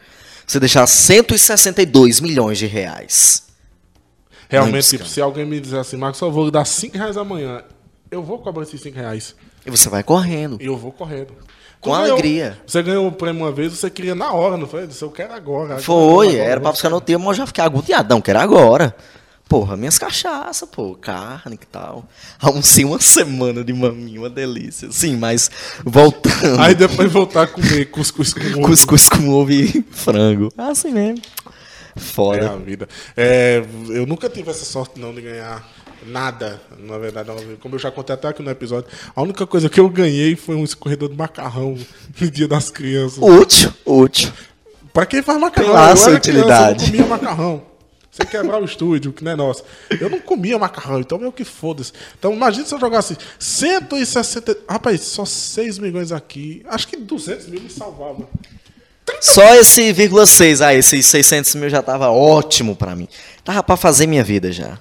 Você 0.45 0.59
deixar 0.59 0.85
162 0.89 2.19
milhões 2.21 2.59
de 2.59 2.67
reais. 2.67 3.49
Realmente, 4.51 4.89
tipo, 4.89 5.07
se 5.07 5.21
alguém 5.21 5.47
me 5.47 5.61
dizer 5.61 5.79
assim, 5.79 5.97
Marcos, 5.97 6.19
só 6.19 6.29
vou 6.29 6.51
dar 6.51 6.65
5 6.65 6.99
reais 6.99 7.17
amanhã, 7.17 7.63
eu 8.11 8.23
vou 8.23 8.39
cobrar 8.39 8.65
esses 8.65 8.81
5 8.81 8.97
reais. 8.97 9.35
E 9.65 9.71
você 9.71 9.89
vai 9.89 10.03
correndo. 10.03 10.59
E 10.61 10.67
eu 10.67 10.77
vou 10.77 10.91
correndo. 10.93 11.33
Com 11.81 11.91
Tu 11.91 11.95
alegria. 11.95 12.59
Você 12.67 12.83
ganhou 12.83 13.07
o 13.07 13.13
prêmio 13.13 13.43
uma 13.43 13.53
vez, 13.53 13.73
você 13.73 13.89
queria 13.89 14.15
na 14.15 14.33
hora, 14.33 14.57
não 14.57 14.67
foi? 14.67 14.87
Disse, 14.87 15.03
Eu 15.03 15.11
quero 15.11 15.33
agora. 15.33 15.79
Foi, 15.79 16.29
Agora, 16.29 16.43
era 16.45 16.61
pra 16.61 16.73
buscar 16.73 16.91
no 16.91 17.01
tempo, 17.01 17.21
mas 17.25 17.39
eu 17.39 17.43
já 17.43 17.47
fiquei 17.47 17.65
agoniadão, 17.65 18.21
que 18.21 18.31
era 18.31 18.43
agora. 18.43 18.95
Porra, 19.49 19.77
minhas 19.77 19.99
cachaças, 19.99 20.69
pô, 20.71 20.95
carne 20.95 21.59
e 21.61 21.67
tal. 21.67 22.05
Almocei 22.41 22.85
uma 22.85 23.01
semana 23.01 23.65
de 23.65 23.73
maminha, 23.73 24.21
uma 24.21 24.31
delícia. 24.31 24.93
Sim, 24.93 25.17
mas 25.17 25.51
voltando. 25.85 26.61
Aí 26.61 26.73
depois 26.75 27.11
voltar 27.11 27.43
a 27.43 27.47
comer 27.49 27.87
cuscuz 27.87 28.33
com 28.33 28.41
ovo. 28.55 28.61
Cuscuz 28.63 29.09
com 29.09 29.29
ovo 29.29 29.51
e 29.51 29.85
frango. 29.91 30.53
Ah, 30.57 30.69
assim 30.69 30.93
mesmo. 30.93 31.21
É 32.01 32.13
Foda. 32.13 32.51
a 32.51 32.57
vida. 32.57 32.89
É, 33.17 33.63
eu 33.89 34.07
nunca 34.07 34.29
tive 34.29 34.51
essa 34.51 34.65
sorte 34.65 34.99
não 34.99 35.15
de 35.15 35.21
ganhar 35.21 35.69
nada, 36.07 36.61
na 36.79 36.99
verdade. 36.99 37.31
Como 37.61 37.75
eu 37.75 37.79
já 37.79 37.91
contei 37.91 38.15
até 38.15 38.29
aqui 38.29 38.43
no 38.43 38.51
episódio, 38.51 38.91
a 39.15 39.23
única 39.23 39.47
coisa 39.47 39.69
que 39.69 39.79
eu 39.79 39.89
ganhei 39.89 40.35
foi 40.37 40.55
um 40.57 40.65
escorredor 40.65 41.09
de 41.09 41.17
macarrão 41.17 41.77
no 42.21 42.31
dia 42.31 42.49
das 42.49 42.71
crianças. 42.71 43.19
Útil, 43.19 43.73
útil. 43.85 44.33
Pra 44.93 45.07
quem 45.07 45.23
faz 45.23 45.39
macarrão? 45.39 45.69
Tem 45.69 45.75
lá 45.77 45.91
eu 45.91 45.97
sua 45.97 46.13
era 46.13 46.21
criança, 46.21 46.41
utilidade. 46.41 46.85
eu 46.85 46.91
comia 46.91 47.07
macarrão. 47.07 47.71
Sem 48.11 48.27
quebrar 48.27 48.61
o 48.61 48.65
estúdio, 48.65 49.13
que 49.13 49.23
não 49.23 49.31
é 49.31 49.37
nosso. 49.37 49.63
Eu 50.01 50.11
não 50.11 50.19
comia 50.19 50.59
macarrão, 50.59 50.99
então 50.99 51.17
meio 51.17 51.31
que 51.31 51.45
foda-se. 51.45 51.93
Então 52.19 52.33
imagina 52.33 52.67
se 52.67 52.75
eu 52.75 52.81
jogasse 52.81 53.17
160. 53.39 54.57
Rapaz, 54.69 55.03
só 55.03 55.25
6 55.25 55.79
milhões 55.79 56.11
aqui. 56.11 56.63
Acho 56.67 56.89
que 56.89 56.97
200 56.97 57.47
mil 57.47 57.61
me 57.61 57.71
salvava. 57.71 58.27
Só 59.21 59.55
esse 59.55 59.93
vírgula 59.93 60.27
6, 60.27 60.61
ah, 60.61 60.75
esses 60.75 61.07
600 61.07 61.55
mil 61.55 61.69
já 61.69 61.83
tava 61.83 62.11
ótimo 62.11 62.77
pra 62.77 62.95
mim. 62.95 63.09
Tava 63.45 63.63
pra 63.63 63.77
fazer 63.77 64.07
minha 64.07 64.25
vida 64.25 64.53
já. 64.53 64.79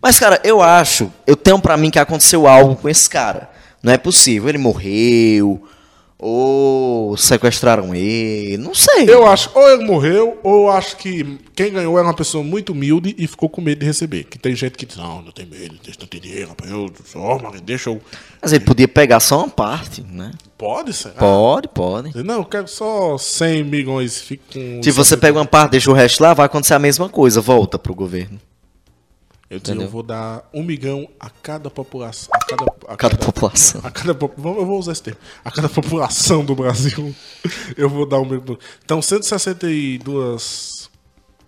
Mas, 0.00 0.18
cara, 0.18 0.40
eu 0.42 0.62
acho, 0.62 1.12
eu 1.26 1.36
tenho 1.36 1.60
pra 1.60 1.76
mim 1.76 1.90
que 1.90 1.98
aconteceu 1.98 2.46
algo 2.46 2.76
com 2.76 2.88
esse 2.88 3.08
cara. 3.08 3.50
Não 3.82 3.92
é 3.92 3.98
possível, 3.98 4.48
ele 4.48 4.58
morreu, 4.58 5.62
ou 6.22 7.16
sequestraram 7.16 7.94
ele, 7.94 8.58
não 8.58 8.74
sei. 8.74 9.08
Eu 9.08 9.26
acho, 9.26 9.50
ou 9.54 9.70
ele 9.70 9.84
morreu, 9.84 10.38
ou 10.42 10.70
acho 10.70 10.98
que 10.98 11.38
quem 11.54 11.72
ganhou 11.72 11.98
era 11.98 12.06
uma 12.06 12.14
pessoa 12.14 12.44
muito 12.44 12.72
humilde 12.72 13.14
e 13.16 13.26
ficou 13.26 13.48
com 13.48 13.62
medo 13.62 13.78
de 13.80 13.86
receber. 13.86 14.24
Que 14.24 14.38
tem 14.38 14.54
gente 14.54 14.76
que 14.76 14.84
diz, 14.84 14.96
não, 14.96 15.22
não 15.22 15.32
tem 15.32 15.46
medo, 15.46 15.76
não 15.98 16.06
tem 16.06 16.20
dinheiro, 16.20 16.50
rapaz, 16.50 16.70
eu 16.70 16.92
só, 17.06 17.38
mas 17.38 17.60
deixa 17.62 17.88
eu. 17.88 18.00
Mas 18.40 18.52
ele 18.52 18.64
podia 18.64 18.86
pegar 18.86 19.18
só 19.18 19.38
uma 19.38 19.48
parte, 19.48 20.02
né? 20.02 20.32
Pode, 20.58 20.92
será? 20.92 21.14
Pode, 21.14 21.68
pode. 21.68 22.22
Não, 22.22 22.36
eu 22.36 22.44
quero 22.44 22.68
só 22.68 23.16
100 23.16 23.64
milhões, 23.64 24.20
fica 24.20 24.42
com. 24.52 24.82
Se 24.82 24.90
você 24.90 25.16
pega 25.16 25.38
uma 25.38 25.46
parte, 25.46 25.72
deixa 25.72 25.90
o 25.90 25.94
resto 25.94 26.22
lá, 26.22 26.34
vai 26.34 26.44
acontecer 26.44 26.74
a 26.74 26.78
mesma 26.78 27.08
coisa, 27.08 27.40
volta 27.40 27.78
pro 27.78 27.94
governo. 27.94 28.38
Eu, 29.50 29.56
Entendeu? 29.56 29.82
eu 29.82 29.88
vou 29.90 30.04
dar 30.04 30.48
um 30.54 30.62
milhão 30.62 31.08
a 31.18 31.28
cada 31.28 31.68
população. 31.68 32.28
A 32.32 32.38
cada, 32.38 32.64
a 32.86 32.96
Cada 32.96 33.16
população. 33.16 33.80
A 33.82 33.90
cada, 33.90 34.12
eu 34.12 34.64
vou 34.64 34.78
usar 34.78 34.92
esse 34.92 35.02
termo. 35.02 35.18
A 35.44 35.50
cada 35.50 35.68
população 35.68 36.44
do 36.44 36.54
Brasil, 36.54 37.12
eu 37.76 37.88
vou 37.90 38.06
dar 38.06 38.20
um 38.20 38.24
milhão. 38.24 38.56
Então, 38.84 39.02
162 39.02 40.88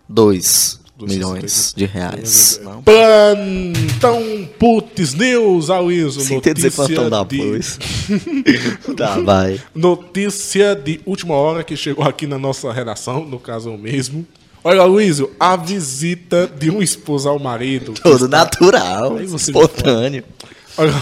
2 0.08 0.82
Dos 0.96 1.08
milhões 1.10 1.52
62. 1.52 1.74
de 1.74 1.86
reais. 1.86 2.60
Não? 2.62 2.82
Plantão 2.82 4.48
Putz 4.58 5.14
News, 5.14 5.70
Aloysio. 5.70 6.20
Sem 6.22 6.40
ter 6.40 6.54
dizer 6.54 6.72
plantão 6.72 7.08
da 7.08 7.24
pois. 7.24 7.78
tá, 8.96 9.18
vai. 9.20 9.60
Notícia 9.74 10.74
de 10.74 11.00
última 11.06 11.34
hora 11.34 11.64
que 11.64 11.76
chegou 11.76 12.04
aqui 12.04 12.26
na 12.26 12.38
nossa 12.38 12.72
redação, 12.72 13.24
no 13.24 13.38
caso 13.40 13.70
eu 13.70 13.78
mesmo. 13.78 14.26
Olha, 14.64 14.84
Luísio, 14.84 15.30
a 15.40 15.56
visita 15.56 16.46
de 16.46 16.70
um 16.70 16.82
esposo 16.82 17.28
ao 17.28 17.38
marido. 17.38 17.94
Todo 17.94 18.26
está- 18.26 18.28
natural, 18.28 19.20
espontâneo. 19.20 20.24
Olha. 20.76 20.92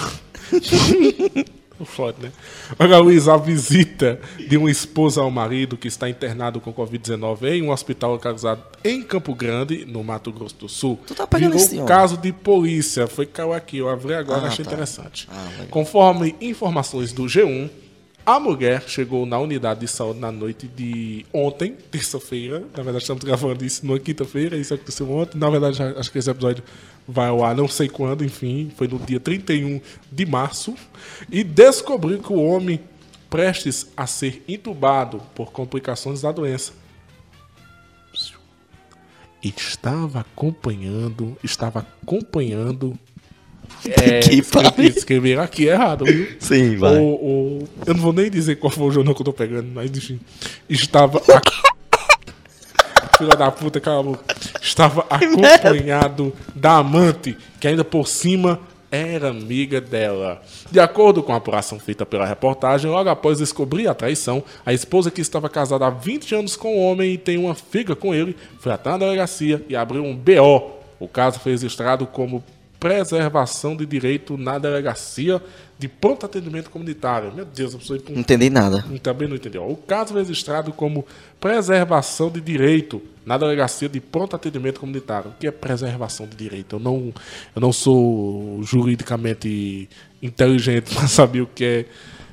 Foda, 1.83 2.17
né? 2.21 2.33
Olha, 2.79 2.99
Luiz, 2.99 3.27
a 3.27 3.39
visita 3.39 4.21
de 4.49 4.57
uma 4.59 4.71
esposa 4.71 5.23
ao 5.23 5.31
marido 5.31 5.79
que 5.79 5.89
está 5.89 6.11
internado 6.11 6.61
com 6.61 6.75
Covid-19 6.75 7.45
em 7.55 7.63
um 7.63 7.71
hospital 7.71 8.13
localizado 8.13 8.63
em 8.85 9.03
Campo 9.03 9.35
Grande, 9.35 9.87
no 9.87 10.05
Mato 10.05 10.31
Grosso 10.31 10.57
do 10.57 10.69
Sul, 10.69 10.99
Tu 11.07 11.15
tá 11.15 11.27
virou 11.39 11.55
esse 11.55 11.79
um 11.79 11.87
caso 11.87 12.19
de 12.19 12.33
polícia. 12.35 13.07
Foi 13.07 13.25
caiu 13.25 13.55
aqui, 13.55 13.79
eu 13.79 13.89
abri 13.89 14.13
agora 14.13 14.43
Ah, 14.43 14.49
achei 14.49 14.63
tá. 14.63 14.71
interessante. 14.73 15.27
Ah. 15.33 15.49
Conforme 15.71 16.35
informações 16.39 17.13
do 17.15 17.23
G1, 17.25 17.71
a 18.37 18.41
mulher 18.41 18.83
chegou 18.87 19.27
na 19.27 19.39
unidade 19.39 19.81
de 19.81 19.89
saúde 19.89 20.21
na 20.21 20.31
noite 20.31 20.69
de 20.69 21.27
ontem, 21.33 21.77
terça-feira. 21.91 22.61
Na 22.77 22.83
verdade, 22.83 23.03
estamos 23.03 23.25
gravando 23.25 23.65
isso 23.65 23.85
numa 23.85 23.99
quinta-feira, 23.99 24.57
isso 24.57 24.73
aconteceu 24.73 25.11
ontem. 25.11 25.39
Na 25.39 25.51
verdade, 25.51 25.83
acho 25.83 26.13
que 26.13 26.19
esse 26.19 26.31
episódio 26.31 26.63
vai 27.07 27.29
ao 27.29 27.45
ar 27.45 27.57
não 27.57 27.67
sei 27.67 27.89
quando, 27.89 28.25
enfim, 28.25 28.71
foi 28.77 28.87
no 28.87 28.99
dia 28.99 29.19
31 29.19 29.81
de 30.13 30.27
março. 30.27 30.75
E 31.31 31.43
descobriu 31.43 32.21
que 32.21 32.33
o 32.33 32.41
homem, 32.41 32.81
prestes 33.29 33.89
a 33.97 34.07
ser 34.07 34.45
entubado 34.47 35.21
por 35.35 35.53
complicações 35.53 36.21
da 36.23 36.31
doença, 36.31 36.73
estava 39.43 40.21
acompanhando, 40.21 41.37
estava 41.43 41.81
acompanhando. 41.81 42.99
É, 44.03 44.21
Que 44.21 44.35
escrevi- 44.37 44.89
escreveram 44.89 45.43
aqui 45.43 45.65
errado, 45.67 46.05
viu? 46.05 46.29
Sim, 46.39 46.77
vai. 46.77 46.97
O, 46.99 47.03
o- 47.03 47.69
eu 47.87 47.95
não 47.95 48.01
vou 48.03 48.13
nem 48.13 48.31
dizer 48.31 48.57
qual 48.57 48.71
foi 48.71 48.85
o 48.87 48.91
jornal 48.91 49.15
que 49.15 49.23
eu 49.23 49.25
tô 49.25 49.33
pegando, 49.33 49.69
mas 49.75 49.91
enfim. 49.91 50.21
Estava. 50.69 51.19
ac- 51.19 51.71
Filha 53.19 53.37
da 53.37 53.51
puta, 53.51 53.81
cala 53.81 54.17
a. 54.17 54.19
Estava 54.63 55.07
acompanhado 55.11 56.33
da 56.55 56.77
amante, 56.77 57.37
que 57.59 57.69
ainda 57.69 57.85
por 57.85 58.07
cima 58.07 58.61
era 58.91 59.29
amiga 59.31 59.81
dela. 59.81 60.43
De 60.71 60.81
acordo 60.81 61.23
com 61.23 61.33
a 61.33 61.37
apuração 61.37 61.79
feita 61.79 62.05
pela 62.05 62.27
reportagem, 62.27 62.91
logo 62.91 63.09
após 63.09 63.39
descobrir 63.39 63.89
a 63.89 63.95
traição, 63.95 64.43
a 64.65 64.73
esposa 64.73 65.11
que 65.11 65.21
estava 65.21 65.49
casada 65.49 65.87
há 65.87 65.91
20 65.91 66.35
anos 66.35 66.57
com 66.57 66.75
o 66.77 66.81
homem 66.83 67.13
e 67.15 67.19
tem 67.19 67.37
uma 67.39 67.55
filha 67.55 67.95
com 67.95 68.15
ele, 68.15 68.35
foi 68.59 68.73
até 68.73 68.91
a 68.91 68.97
delegacia 68.99 69.63
e 69.69 69.77
abriu 69.77 70.03
um 70.05 70.15
BO. 70.17 70.73
O 70.99 71.07
caso 71.09 71.39
foi 71.41 71.53
registrado 71.53 72.07
como 72.07 72.43
preservação 72.81 73.77
de 73.77 73.85
direito 73.85 74.39
na 74.39 74.59
delegacia 74.59 75.41
de 75.79 75.87
pronto 75.87 76.27
atendimento 76.27 76.71
comunitário. 76.71 77.33
Meu 77.33 77.45
Deus, 77.45 77.75
a 77.75 77.79
pessoa 77.79 78.01
Não 78.09 78.21
entendi 78.21 78.51
nada. 78.51 78.85
também 79.03 79.29
não 79.29 79.37
entendeu. 79.37 79.63
O 79.69 79.77
caso 79.77 80.15
registrado 80.15 80.73
como 80.73 81.07
preservação 81.39 82.31
de 82.31 82.41
direito 82.41 83.01
na 83.25 83.37
delegacia 83.39 83.89
de 83.89 84.01
pronto 84.01 84.35
atendimento 84.35 84.81
comunitário. 84.81 85.31
O 85.31 85.35
que 85.39 85.47
é 85.47 85.51
preservação 85.51 86.27
de 86.27 86.37
direito? 86.37 86.77
Eu 86.77 86.81
não, 86.81 87.13
eu 87.55 87.61
não 87.61 87.73
sou 87.73 88.61
juridicamente 88.63 89.89
inteligente 90.23 90.93
para 90.97 91.07
saber 91.07 91.43
o 91.43 91.47
que 91.47 91.65
é 91.65 91.85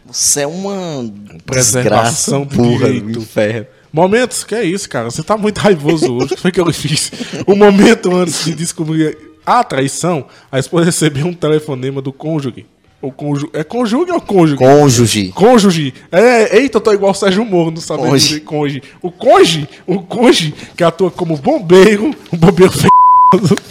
Você 0.05 0.41
é 0.41 0.47
uma 0.47 1.09
Preservação 1.45 2.45
de 2.45 2.57
direito. 2.57 3.05
do 3.11 3.19
inferno. 3.19 3.67
Momentos, 3.91 4.43
que 4.43 4.53
é 4.53 4.63
isso, 4.63 4.87
cara? 4.89 5.09
Você 5.09 5.23
tá 5.23 5.37
muito 5.37 5.57
raivoso 5.59 6.13
hoje. 6.13 6.25
O 6.25 6.35
que 6.35 6.41
foi 6.41 6.51
que 6.51 6.59
eu 6.59 6.71
fiz? 6.73 7.11
O 7.47 7.55
momento 7.55 8.13
antes 8.15 8.43
de 8.45 8.53
descobrir 8.53 9.17
a 9.47 9.63
traição, 9.63 10.25
a 10.51 10.59
esposa 10.59 10.85
recebeu 10.91 11.25
um 11.25 11.33
telefonema 11.33 12.01
do 12.01 12.11
cônjuge. 12.11 12.65
O 13.01 13.11
cônjuge. 13.11 13.49
É 13.53 13.63
cônjuge 13.63 14.11
ou 14.11 14.19
cônjuge? 14.19 14.55
Cônjuge. 14.57 15.31
Cônjuge. 15.31 15.93
É, 16.11 16.57
eita, 16.57 16.77
eu 16.77 16.81
tô 16.81 16.91
igual 16.91 17.11
o 17.11 17.15
Sérgio 17.15 17.45
Moro, 17.45 17.69
não 17.71 17.77
sabe 17.81 18.01
Cônjuge. 18.01 18.27
dizer 18.27 18.39
cônjuge. 18.41 18.83
O 19.01 19.11
cônjuge, 19.11 19.69
o 19.85 20.01
cônjuge 20.01 20.53
que 20.75 20.83
atua 20.83 21.11
como 21.11 21.37
bombeiro, 21.37 22.05
um 22.33 22.37
bombeiro 22.37 22.71
feioso. 22.73 23.55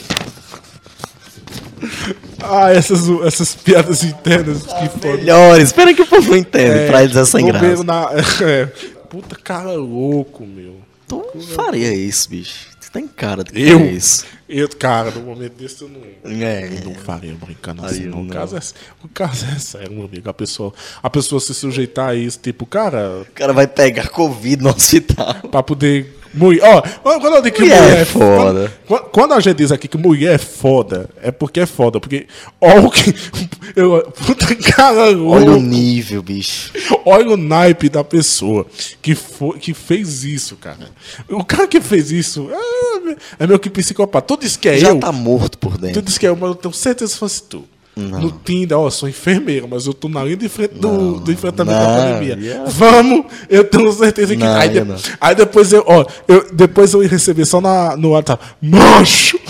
Ah, 2.49 2.71
essas, 2.73 3.09
essas 3.25 3.55
piadas 3.57 4.05
internas 4.05 4.63
que 4.63 4.89
foda. 4.89 5.17
Melhores. 5.17 5.65
Espera 5.65 5.93
que 5.93 6.03
o 6.03 6.07
povo 6.07 6.37
entenda. 6.37 6.75
É, 6.77 6.87
pra 6.87 7.03
eles 7.03 7.17
é 7.17 7.25
sem 7.25 7.45
bombeiro 7.45 7.83
graça. 7.83 7.85
na. 7.85 8.47
É, 8.49 8.67
puta 9.11 9.35
cara 9.43 9.73
louco, 9.73 10.47
meu. 10.47 10.77
Tu 11.09 11.25
não 11.35 11.43
faria 11.43 11.93
isso, 11.93 12.31
bicho. 12.31 12.69
Tem 12.97 13.07
cara 13.07 13.45
de 13.45 13.53
que 13.53 13.61
Eu? 13.61 13.79
faria 13.79 13.93
isso. 13.93 14.25
Eu, 14.49 14.69
cara, 14.71 15.11
no 15.11 15.21
momento 15.21 15.53
desse 15.53 15.83
eu 15.83 15.89
não. 15.89 16.01
É. 16.33 16.71
Não 16.83 16.95
faria 16.95 17.35
brincando 17.35 17.85
assim, 17.85 18.05
eu 18.05 18.11
não. 18.11 18.21
O, 18.21 18.25
não. 18.25 18.31
caso 18.33 18.57
é, 18.57 18.61
o 19.05 19.09
caso 19.09 19.45
é 19.45 19.59
sério, 19.59 19.93
meu 19.93 20.07
amigo. 20.07 20.31
A 20.31 20.33
pessoa, 20.33 20.73
a 21.03 21.11
pessoa 21.11 21.39
se 21.41 21.53
sujeitar 21.53 22.09
a 22.11 22.15
isso, 22.15 22.39
tipo, 22.39 22.65
cara, 22.65 23.23
O 23.29 23.33
cara 23.35 23.53
vai 23.53 23.67
pegar 23.67 24.09
Covid 24.09 24.63
no 24.63 24.71
hospital. 24.71 25.35
pra 25.51 25.63
poder. 25.63 26.17
Mulher, 26.35 26.63
ó, 26.65 26.83
quando 27.21 27.35
eu 27.37 27.43
digo 27.43 27.57
que 27.57 27.63
Mulher 27.63 27.83
mulher, 27.83 27.99
é 27.99 28.01
é 28.03 28.05
foda. 28.05 28.73
Quando, 28.87 29.03
quando 29.11 29.35
a 29.35 29.41
gente 29.41 29.57
diz 29.57 29.73
aqui 29.73 29.89
que 29.89 29.97
mulher 29.97 30.35
é 30.35 30.39
foda, 30.39 31.09
é 31.23 31.31
porque 31.31 31.61
é 31.61 31.67
foda. 31.67 31.99
Porque, 32.01 32.27
ó, 32.61 32.81
o 32.81 32.91
que. 32.91 33.15
Eu, 33.75 34.01
puta 34.25 34.55
cara, 34.55 35.09
Olha 35.19 35.51
o 35.51 35.61
nível, 35.61 36.23
bicho. 36.23 36.73
Olha 37.05 37.31
o 37.31 37.37
naipe 37.37 37.89
da 37.89 38.03
pessoa 38.05 38.65
que, 39.03 39.15
foi, 39.15 39.59
que 39.59 39.75
fez 39.75 40.25
isso, 40.25 40.57
cara. 40.57 40.89
O 41.29 41.45
cara 41.45 41.67
que 41.67 41.81
fez 41.81 42.11
isso 42.11 42.49
é, 42.51 43.17
é 43.45 43.47
meio 43.47 43.59
que 43.59 43.69
psicopata. 43.69 44.27
Tu 44.27 44.41
disse 44.43 44.59
que 44.59 44.69
é 44.69 44.79
Já 44.79 44.89
eu. 44.91 45.01
tá 45.01 45.11
morto 45.13 45.59
por 45.59 45.73
Tu 45.73 45.79
dentro. 45.81 46.03
disse 46.03 46.19
que 46.19 46.27
é 46.27 46.29
eu, 46.31 46.37
mas 46.37 46.49
eu 46.51 46.55
tenho 46.55 46.73
certeza 46.73 47.13
que 47.13 47.19
fosse 47.19 47.43
tu. 47.43 47.65
No 47.99 48.31
Tinder, 48.31 48.77
ó, 48.79 48.91
sou 48.91 49.09
enfermeira, 49.09 49.67
mas 49.67 49.87
eu 49.87 49.95
tô 49.95 50.07
na 50.07 50.23
linha 50.23 50.37
de 50.37 50.51
frente 50.51 50.75
do, 50.75 51.19
do 51.19 51.33
enfrentamento 51.33 51.79
da 51.79 51.87
não, 51.89 51.97
pandemia. 52.13 52.37
yeah. 52.39 52.65
Vamos, 52.71 53.25
eu 53.49 53.65
tenho 53.65 53.91
certeza 53.91 54.37
que. 54.37 54.43
Não, 54.45 54.55
aí, 54.55 54.69
de- 54.69 54.85
não. 54.85 54.97
aí 55.19 55.35
depois 55.35 55.73
eu, 55.73 55.83
ó, 55.87 56.05
eu, 56.29 56.47
depois 56.53 56.93
eu 56.93 57.03
ia 57.03 57.09
receber 57.09 57.47
só 57.47 57.59
na, 57.59 57.97
no 57.97 58.11
WhatsApp. 58.11 58.45
Macho! 58.61 59.41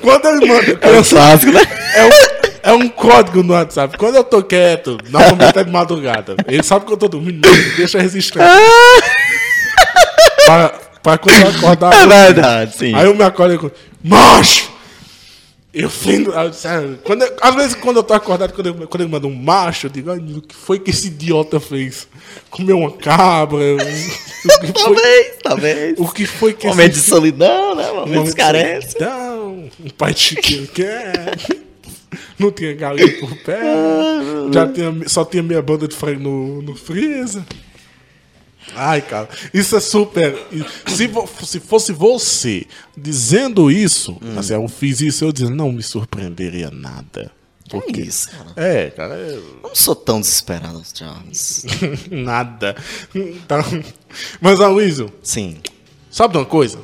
Quando 0.00 0.24
ele 0.28 0.46
manda. 0.46 0.78
É 0.80 0.98
um 0.98 1.02
clássico, 1.02 1.52
né? 1.52 1.60
É 1.94 2.04
um, 2.06 2.10
é 2.62 2.72
um 2.84 2.88
código 2.88 3.42
no 3.42 3.52
WhatsApp. 3.52 3.98
Quando 3.98 4.14
eu 4.16 4.24
tô 4.24 4.42
quieto, 4.42 4.96
normalmente 5.10 5.58
é 5.58 5.64
de 5.64 5.70
madrugada. 5.70 6.36
Ele 6.48 6.62
sabe 6.62 6.86
que 6.86 6.92
eu 6.94 6.96
tô 6.96 7.06
dormindo, 7.08 7.46
deixa 7.76 7.98
registrar. 8.00 8.48
pra, 10.46 10.68
pra 11.02 11.18
quando 11.18 11.36
eu 11.38 11.48
acordar. 11.48 11.92
É 11.92 12.02
eu- 12.04 12.08
verdade, 12.08 12.76
sim. 12.78 12.94
Aí 12.94 13.04
eu 13.04 13.14
me 13.14 13.22
acordo 13.24 13.52
e 13.52 13.56
eu 13.56 13.72
macho! 14.02 14.72
Eu 15.74 15.90
eu 15.90 16.50
disse, 16.50 16.68
ah, 16.68 16.82
Quando 17.02 17.22
eu- 17.22 17.36
às 17.40 17.54
vezes 17.56 17.74
quando 17.74 17.96
eu 17.96 18.02
tô 18.04 18.14
acordado, 18.14 18.52
quando, 18.52 18.68
eu, 18.68 18.74
quando 18.86 19.00
ele 19.00 19.10
manda 19.10 19.26
um 19.26 19.34
macho, 19.34 19.86
eu 19.86 19.90
digo, 19.90 20.10
ai, 20.12 20.18
o 20.18 20.40
que 20.40 20.54
foi 20.54 20.78
que 20.78 20.90
esse 20.90 21.08
idiota 21.08 21.58
fez? 21.58 22.06
Comeu 22.48 22.78
uma 22.78 22.92
cabra? 22.92 23.58
Que 24.60 24.66
foi, 24.66 24.72
Talvez, 24.72 25.26
talvez. 25.42 25.94
o 25.98 26.08
que 26.08 26.26
foi 26.26 26.52
que 26.52 26.66
Momento 26.68 26.92
de 26.92 27.00
solidão, 27.00 27.74
né? 27.74 27.90
Momento 27.90 28.28
de 28.30 28.36
carência. 28.36 29.00
Não, 29.00 29.68
um 29.84 29.90
pai 29.98 30.14
de 30.14 30.20
chiqueiro 30.20 30.68
quer. 30.68 31.36
Não 32.38 32.52
tinha 32.52 32.72
galinha 32.74 33.18
por 33.18 33.34
perto. 33.38 34.52
Já 34.52 34.68
tinha, 34.68 34.94
só 35.08 35.24
tinha 35.24 35.42
meia 35.42 35.62
banda 35.62 35.88
de 35.88 35.96
frango 35.96 36.20
no, 36.20 36.62
no 36.62 36.76
freezer. 36.76 37.42
Ai, 38.74 39.02
cara, 39.02 39.28
isso 39.52 39.76
é 39.76 39.80
super. 39.80 40.36
Se, 40.86 41.06
vo- 41.06 41.28
se 41.44 41.60
fosse 41.60 41.92
você 41.92 42.66
dizendo 42.96 43.70
isso, 43.70 44.16
assim, 44.38 44.54
eu 44.54 44.66
fiz 44.68 45.00
isso, 45.00 45.24
eu 45.24 45.32
dizendo, 45.32 45.54
não 45.54 45.70
me 45.72 45.82
surpreenderia 45.82 46.70
nada. 46.70 47.30
Que 47.92 48.02
isso, 48.02 48.30
cara? 48.30 48.52
É, 48.56 48.90
cara, 48.90 49.14
é- 49.16 49.34
Eu 49.36 49.60
não 49.62 49.74
sou 49.74 49.94
tão 49.96 50.20
desesperado, 50.20 50.82
Charles. 50.94 51.64
nada. 52.10 52.76
Então, 53.14 53.58
mas, 54.40 54.60
Aloysio, 54.60 55.12
Sim. 55.22 55.56
Sabe 56.10 56.32
de 56.32 56.38
uma 56.38 56.44
coisa? 56.46 56.78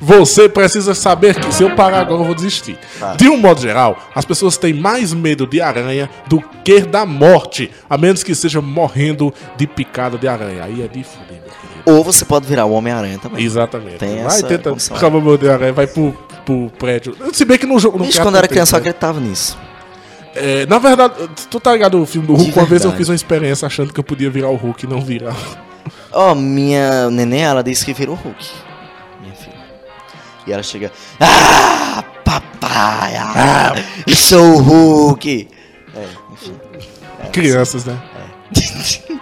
Você 0.00 0.48
precisa 0.48 0.94
saber 0.94 1.38
que 1.38 1.54
se 1.54 1.62
eu 1.62 1.74
parar 1.74 2.00
agora 2.00 2.22
eu 2.22 2.26
vou 2.26 2.34
desistir. 2.34 2.78
De 3.16 3.28
um 3.28 3.36
modo 3.36 3.60
geral, 3.60 3.98
as 4.14 4.24
pessoas 4.24 4.56
têm 4.56 4.72
mais 4.72 5.12
medo 5.12 5.46
de 5.46 5.60
aranha 5.60 6.08
do 6.26 6.40
que 6.64 6.80
da 6.80 7.04
morte, 7.04 7.70
a 7.88 7.98
menos 7.98 8.22
que 8.22 8.32
esteja 8.32 8.60
morrendo 8.60 9.32
de 9.56 9.66
picada 9.66 10.16
de 10.16 10.26
aranha. 10.26 10.64
Aí 10.64 10.82
é 10.82 10.88
de 10.88 11.04
fuder, 11.04 11.40
meu 11.40 11.40
querido. 11.40 11.82
Ou 11.86 12.02
você 12.02 12.24
pode 12.24 12.46
virar 12.46 12.64
o 12.64 12.72
Homem-Aranha 12.72 13.18
também. 13.18 13.44
Exatamente. 13.44 13.98
Tem 13.98 14.16
vai 14.16 14.26
essa 14.26 14.46
tenta 14.46 14.70
condição. 14.70 14.96
acabar 14.96 15.20
morder 15.20 15.50
aranha, 15.50 15.72
vai 15.72 15.86
pro, 15.86 16.12
pro 16.44 16.70
prédio. 16.78 17.16
Se 17.32 17.44
bem 17.44 17.58
que 17.58 17.66
no 17.66 17.78
jogo. 17.78 17.98
Bicho, 17.98 18.20
quando 18.20 18.34
eu 18.34 18.38
era 18.38 18.48
criança 18.48 18.76
eu 18.76 18.80
prédio. 18.80 18.98
acreditava 18.98 19.20
nisso. 19.20 19.58
É, 20.34 20.66
na 20.66 20.78
verdade, 20.78 21.14
tu 21.50 21.58
tá 21.58 21.72
ligado 21.72 22.00
o 22.00 22.04
filme 22.04 22.26
do 22.26 22.34
De 22.34 22.44
Hulk? 22.44 22.58
Uma 22.58 22.66
vez 22.66 22.84
eu 22.84 22.92
fiz 22.92 23.08
uma 23.08 23.14
experiência 23.14 23.64
achando 23.64 23.92
que 23.92 24.00
eu 24.00 24.04
podia 24.04 24.28
virar 24.28 24.50
o 24.50 24.56
Hulk 24.56 24.84
e 24.84 24.88
não 24.88 25.00
virar. 25.00 25.36
Ó, 26.12 26.34
minha 26.34 27.10
neném, 27.10 27.42
ela 27.42 27.62
disse 27.62 27.84
que 27.84 27.94
virou 27.94 28.14
Hulk. 28.14 28.46
E 30.46 30.52
ela 30.52 30.62
chega. 30.62 30.92
Ah, 31.20 32.04
papai! 32.24 33.16
Ah, 33.16 33.74
eu 34.06 34.14
sou 34.14 34.56
o 34.56 34.58
Hulk! 34.58 35.48
É, 35.94 36.06
enfim. 36.32 36.54
Crianças, 37.32 37.84
né? 37.84 37.98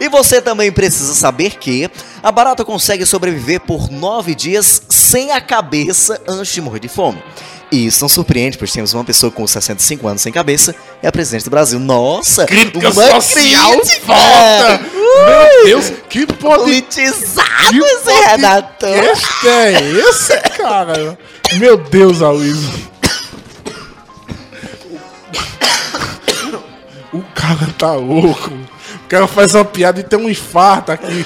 E 0.00 0.08
você 0.08 0.40
também 0.40 0.70
precisa 0.70 1.14
saber 1.14 1.56
que 1.56 1.90
a 2.22 2.30
barata 2.30 2.64
consegue 2.64 3.04
sobreviver 3.04 3.60
por 3.60 3.90
nove 3.90 4.34
dias 4.34 4.82
sem 4.88 5.32
a 5.32 5.40
cabeça 5.40 6.20
antes 6.28 6.52
de 6.52 6.60
morrer 6.60 6.78
de 6.78 6.88
fome. 6.88 7.20
E 7.70 7.86
isso 7.86 8.02
não 8.02 8.08
surpreende, 8.08 8.56
pois 8.56 8.72
temos 8.72 8.94
uma 8.94 9.04
pessoa 9.04 9.30
com 9.30 9.46
65 9.46 10.06
anos 10.08 10.22
sem 10.22 10.32
cabeça, 10.32 10.74
é 11.02 11.08
a 11.08 11.12
presidente 11.12 11.44
do 11.44 11.50
Brasil. 11.50 11.78
Nossa! 11.78 12.46
Crítica 12.46 12.90
uma 12.90 13.20
social 13.20 13.72
crítica! 13.72 14.06
foda! 14.06 14.80
Meu 15.26 15.64
Deus, 15.64 15.92
que 16.08 16.26
Politizado 16.26 17.48
Que 17.70 17.78
esse 17.78 18.10
redator! 18.10 18.88
é 19.46 19.80
esse, 20.08 20.36
cara? 20.56 21.18
Meu 21.58 21.76
Deus, 21.76 22.22
Aloysio. 22.22 22.88
O 27.12 27.22
cara 27.34 27.66
tá 27.78 27.92
louco. 27.94 28.50
O 28.50 29.08
cara 29.08 29.26
faz 29.26 29.54
uma 29.54 29.64
piada 29.64 30.00
e 30.00 30.02
tem 30.02 30.18
um 30.18 30.28
infarto 30.28 30.92
aqui. 30.92 31.24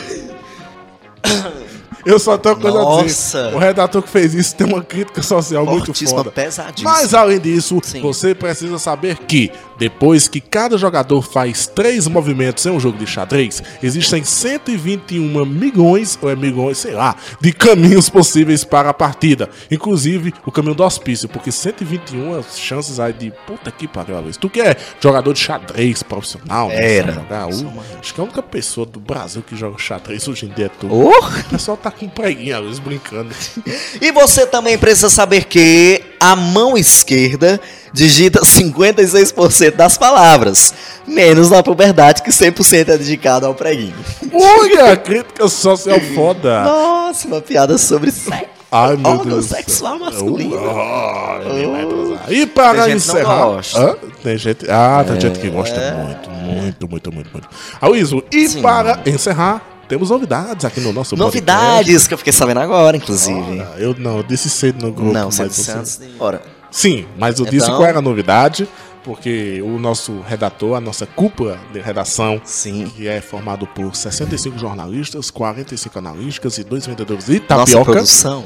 Eu 2.05 2.19
só 2.19 2.37
tenho 2.37 2.57
uma 2.57 2.61
coisa 2.61 2.79
a 2.79 2.83
Nossa. 2.83 3.05
dizer. 3.45 3.55
O 3.55 3.59
redator 3.59 4.03
que 4.03 4.09
fez 4.09 4.35
isso 4.35 4.57
tem 4.57 4.67
uma 4.67 4.83
crítica 4.83 5.23
social 5.23 5.65
muito 5.65 5.87
Fortíssima, 5.87 6.19
foda. 6.19 6.31
pesadíssima. 6.33 6.91
Mas 6.91 7.15
além 7.15 7.39
disso, 7.39 7.81
Sim. 7.83 8.01
você 8.01 8.35
precisa 8.35 8.77
saber 8.79 9.19
que, 9.19 9.53
depois 9.83 10.29
que 10.29 10.41
cada 10.41 10.79
jogador 10.79 11.23
faz 11.23 11.67
três 11.67 12.07
movimentos 12.07 12.65
em 12.65 12.71
um 12.71 12.79
jogo 12.79 12.97
de 12.97 13.05
xadrez, 13.05 13.61
existem 13.83 14.23
121 14.23 15.45
milhões, 15.45 16.17
ou 16.23 16.31
é 16.31 16.37
milhões, 16.37 16.79
sei 16.79 16.93
lá, 16.93 17.17
de 17.41 17.53
caminhos 17.53 18.09
possíveis 18.09 18.63
para 18.63 18.91
a 18.91 18.95
partida. 18.95 19.51
Inclusive 19.73 20.33
o 20.47 20.53
caminho 20.53 20.77
do 20.77 20.85
hospício, 20.85 21.29
porque 21.29 21.51
121 21.51 22.39
as 22.39 22.61
chances 22.61 23.01
aí 23.01 23.13
de 23.13 23.33
puta 23.45 23.73
que 23.73 23.89
pariu, 23.89 24.21
Luiz. 24.21 24.37
Tu 24.37 24.49
que 24.49 24.61
é 24.61 24.77
jogador 25.01 25.33
de 25.33 25.41
xadrez 25.41 26.05
profissional, 26.05 26.69
né, 26.69 26.99
Era. 26.99 27.15
jogar? 27.15 27.49
Uh, 27.49 27.83
acho 27.99 28.15
que 28.15 28.21
a 28.21 28.25
única 28.25 28.41
pessoa 28.41 28.87
do 28.87 29.01
Brasil 29.01 29.43
que 29.43 29.57
joga 29.57 29.79
xadrez 29.79 30.29
hoje 30.29 30.47
em 30.47 30.51
dia 30.51 30.67
é 30.67 30.69
tu. 30.69 30.87
Oh! 30.89 31.11
O 31.11 31.45
pessoal 31.51 31.77
tá 31.77 31.91
com 31.91 32.09
preguinha, 32.09 32.61
Luiz, 32.61 32.79
brincando. 32.79 33.35
E 34.01 34.13
você 34.13 34.47
também 34.47 34.79
precisa 34.79 35.11
saber 35.11 35.45
que 35.45 36.12
a 36.23 36.37
mão 36.37 36.79
esquerda 36.79 37.61
digita 37.93 38.43
56% 38.43 39.75
das 39.75 39.99
palavras, 39.99 40.73
menos 41.05 41.51
na 41.51 41.65
puberdade, 41.65 42.23
que 42.23 42.31
100% 42.31 42.89
é 42.89 42.97
dedicado 42.97 43.45
ao 43.45 43.55
preguinho. 43.57 43.97
Olha, 44.33 44.97
crítica 44.97 45.49
social 45.49 45.99
foda. 46.15 46.63
Nossa, 46.63 47.27
uma 47.27 47.41
piada 47.41 47.77
sobre 47.77 48.13
sexo. 48.13 48.53
Ai, 48.71 48.97
meu 48.97 49.11
órgão 49.11 49.27
Deus. 49.33 49.47
sexual 49.47 49.99
masculino. 49.99 50.57
Ai, 50.57 51.59
ele 51.59 51.67
vai 51.67 51.87
transar. 51.87 52.33
E 52.33 52.47
para 52.47 52.85
Tem 52.85 52.93
gente 52.93 53.07
que 53.07 53.13
não 53.13 53.59
encerrar. 53.61 53.97
Tem 54.23 54.39
gente. 54.39 54.71
Ah, 54.71 55.05
tem 55.07 55.21
gente 55.21 55.39
que 55.41 55.51
gosta 55.51 55.81
muito, 56.07 56.31
muito, 56.31 56.89
muito, 56.89 57.13
muito, 57.13 57.31
muito. 57.33 57.49
Aloysio, 57.81 58.25
e 58.33 58.49
Sim. 58.49 58.63
para 58.63 59.01
encerrar, 59.05 59.61
temos 59.93 60.09
novidades 60.09 60.65
aqui 60.65 60.81
no 60.81 60.91
nosso 60.91 61.15
Novidades 61.15 62.07
que 62.07 62.15
eu 62.15 62.19
fiquei 62.19 62.33
sabendo 62.33 62.61
agora, 62.61 62.97
inclusive. 62.97 63.39
podcast. 63.39 63.83
Eu 63.83 63.95
não, 63.99 64.17
eu 64.17 64.23
disse 64.23 64.49
cedo 64.49 64.87
no 64.87 64.91
grupo. 64.91 65.13
não, 65.13 65.27
mas 65.27 65.35
você 65.35 65.49
disse 65.49 65.71
você- 65.71 66.05
ir 66.05 66.15
embora. 66.15 66.41
Sim, 66.71 67.05
mas 67.19 67.39
eu 67.39 67.45
disse 67.45 67.67
Então- 67.67 67.77
qual 67.77 67.87
era 67.87 67.99
a 67.99 68.03
novidade. 68.03 68.67
porque 69.05 69.61
o 69.63 69.81
nosso 69.81 70.21
redator, 70.29 70.77
a 70.77 70.81
nossa 70.81 71.05
cúpula 71.05 71.59
de 71.73 71.81
redação, 71.81 72.41
Sim. 72.45 72.91
que 72.97 73.09
é 73.09 73.21
formado 73.21 73.67
por 73.67 73.97
65 73.97 74.57
jornalistas, 74.57 75.29
45 75.29 75.99
analísticas 75.99 76.57
e 76.57 76.63
dois 76.63 76.87
vendedores 76.87 77.27
de 77.27 77.41
Nossa 77.41 77.47
tapioca, 77.73 77.91
produção. 77.93 78.45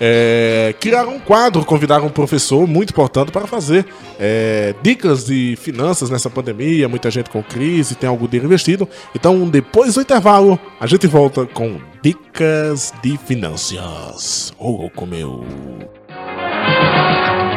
É, 0.00 0.74
criaram 0.80 1.16
um 1.16 1.20
quadro, 1.20 1.64
convidaram 1.64 2.06
um 2.06 2.10
professor 2.10 2.66
muito 2.66 2.90
importante 2.90 3.30
para 3.30 3.46
fazer 3.46 3.86
é, 4.18 4.74
dicas 4.82 5.26
de 5.26 5.56
finanças 5.56 6.08
nessa 6.08 6.30
pandemia, 6.30 6.88
muita 6.88 7.10
gente 7.10 7.28
com 7.28 7.42
crise, 7.42 7.94
tem 7.94 8.08
algo 8.08 8.26
dinheiro 8.26 8.46
investido. 8.46 8.88
Então, 9.14 9.46
depois 9.48 9.94
do 9.94 10.00
intervalo, 10.00 10.58
a 10.80 10.86
gente 10.86 11.06
volta 11.06 11.44
com 11.44 11.78
dicas 12.02 12.94
de 13.02 13.18
finanças. 13.18 14.52
Ô, 14.58 14.70
louco 14.70 15.06
meu. 15.06 15.44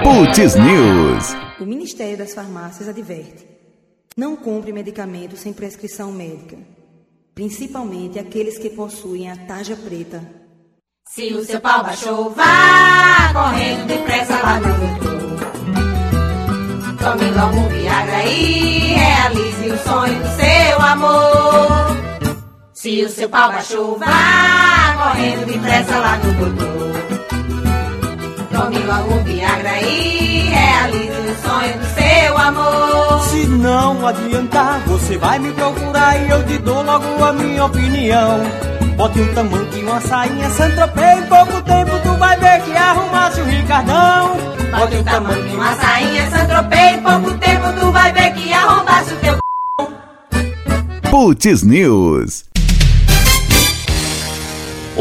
Putz 0.03 0.55
News. 0.55 1.33
O 1.61 1.65
Ministério 1.65 2.17
das 2.17 2.33
Farmácias 2.33 2.89
adverte: 2.89 3.47
não 4.17 4.35
compre 4.35 4.73
medicamentos 4.73 5.39
sem 5.39 5.53
prescrição 5.53 6.11
médica, 6.11 6.57
principalmente 7.33 8.19
aqueles 8.19 8.57
que 8.57 8.69
possuem 8.69 9.31
a 9.31 9.37
tarja 9.37 9.77
preta. 9.77 10.42
Se 11.05 11.33
o 11.33 11.43
seu 11.45 11.59
pau 11.59 11.83
baixou, 11.83 12.31
vá 12.31 13.31
correndo 13.33 13.85
depressa 13.85 14.35
lá 14.41 14.59
no 14.59 14.73
doutor. 14.73 15.13
Tome 16.97 17.31
logo 17.31 17.57
um 17.57 17.67
Viagra 17.69 18.23
e 18.25 18.93
realize 18.95 19.69
o 19.69 19.77
sonho 19.77 20.19
do 20.19 20.27
seu 20.29 20.81
amor. 20.81 22.33
Se 22.73 23.03
o 23.03 23.09
seu 23.09 23.29
pau 23.29 23.51
baixou, 23.51 23.99
vá 23.99 24.95
correndo 24.97 25.45
depressa 25.45 25.99
lá 25.99 26.17
no 26.17 26.33
doutor. 26.33 27.12
Tome 28.63 28.79
logo 28.79 29.21
Viagra 29.25 29.81
e 29.81 30.47
realize 30.47 31.11
o 31.11 31.35
sonho 31.45 31.79
do 31.79 31.85
seu 31.85 32.37
amor. 32.37 33.19
Se 33.25 33.45
não 33.45 34.07
adiantar, 34.07 34.79
você 34.87 35.17
vai 35.17 35.37
me 35.37 35.51
procurar 35.51 36.17
e 36.17 36.29
eu 36.29 36.41
te 36.45 36.57
dou 36.59 36.81
logo 36.81 37.21
a 37.21 37.33
minha 37.33 37.65
opinião. 37.65 38.39
Bote 38.95 39.19
um 39.19 39.33
tamanco 39.33 39.75
e 39.75 39.83
uma 39.83 39.99
sainha, 39.99 40.49
Santropei, 40.49 41.11
em 41.11 41.23
pouco 41.23 41.61
tempo 41.61 41.91
tu 42.03 42.17
vai 42.17 42.39
ver 42.39 42.61
que 42.61 42.71
arrumasse 42.71 43.41
o 43.41 43.43
Ricardão. 43.43 44.37
Bote 44.79 44.95
um 44.95 45.03
tamanho 45.03 45.45
e 45.45 45.55
uma 45.55 45.75
sainha, 45.75 46.29
Santropei, 46.29 46.89
em 46.93 47.01
pouco 47.01 47.37
tempo 47.39 47.73
tu 47.77 47.91
vai 47.91 48.13
ver 48.13 48.33
que 48.33 48.53
arrombasse 48.53 49.13
o 49.13 49.17
teu 49.17 49.39
Putz 51.11 51.63
News. 51.63 52.52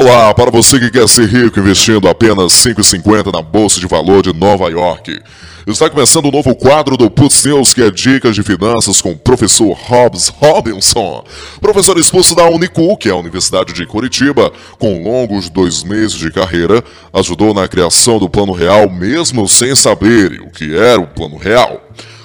Olá, 0.03 0.35
para 0.35 0.51
você 0.51 0.81
que 0.81 0.91
quer 0.91 1.09
ser 1.09 1.29
rico 1.29 1.61
investindo 1.61 2.09
apenas 2.09 2.65
R$ 2.65 2.75
5,50 2.75 3.33
na 3.33 3.41
Bolsa 3.41 3.79
de 3.79 3.87
Valor 3.87 4.21
de 4.21 4.33
Nova 4.33 4.69
York. 4.69 5.23
Está 5.65 5.89
começando 5.89 6.27
o 6.27 6.31
novo 6.33 6.57
quadro 6.57 6.97
do 6.97 7.09
Putz 7.09 7.45
News, 7.45 7.73
que 7.73 7.83
é 7.85 7.89
Dicas 7.89 8.35
de 8.35 8.43
Finanças 8.43 9.01
com 9.01 9.13
o 9.13 9.17
professor 9.17 9.73
Hobbs 9.73 10.27
Robinson. 10.27 11.25
Professor 11.61 11.97
expulso 11.99 12.35
da 12.35 12.51
Unicu, 12.51 12.97
que 12.97 13.11
é 13.11 13.13
a 13.13 13.17
Universidade 13.17 13.73
de 13.73 13.87
Curitiba, 13.87 14.51
com 14.77 15.05
longos 15.05 15.49
dois 15.49 15.85
meses 15.85 16.19
de 16.19 16.33
carreira, 16.33 16.83
ajudou 17.13 17.55
na 17.55 17.69
criação 17.69 18.19
do 18.19 18.29
Plano 18.29 18.51
Real, 18.51 18.91
mesmo 18.91 19.49
sem 19.49 19.73
saber 19.77 20.41
o 20.41 20.51
que 20.51 20.77
era 20.77 21.01
o 21.01 21.07
Plano 21.07 21.37
Real. 21.37 21.81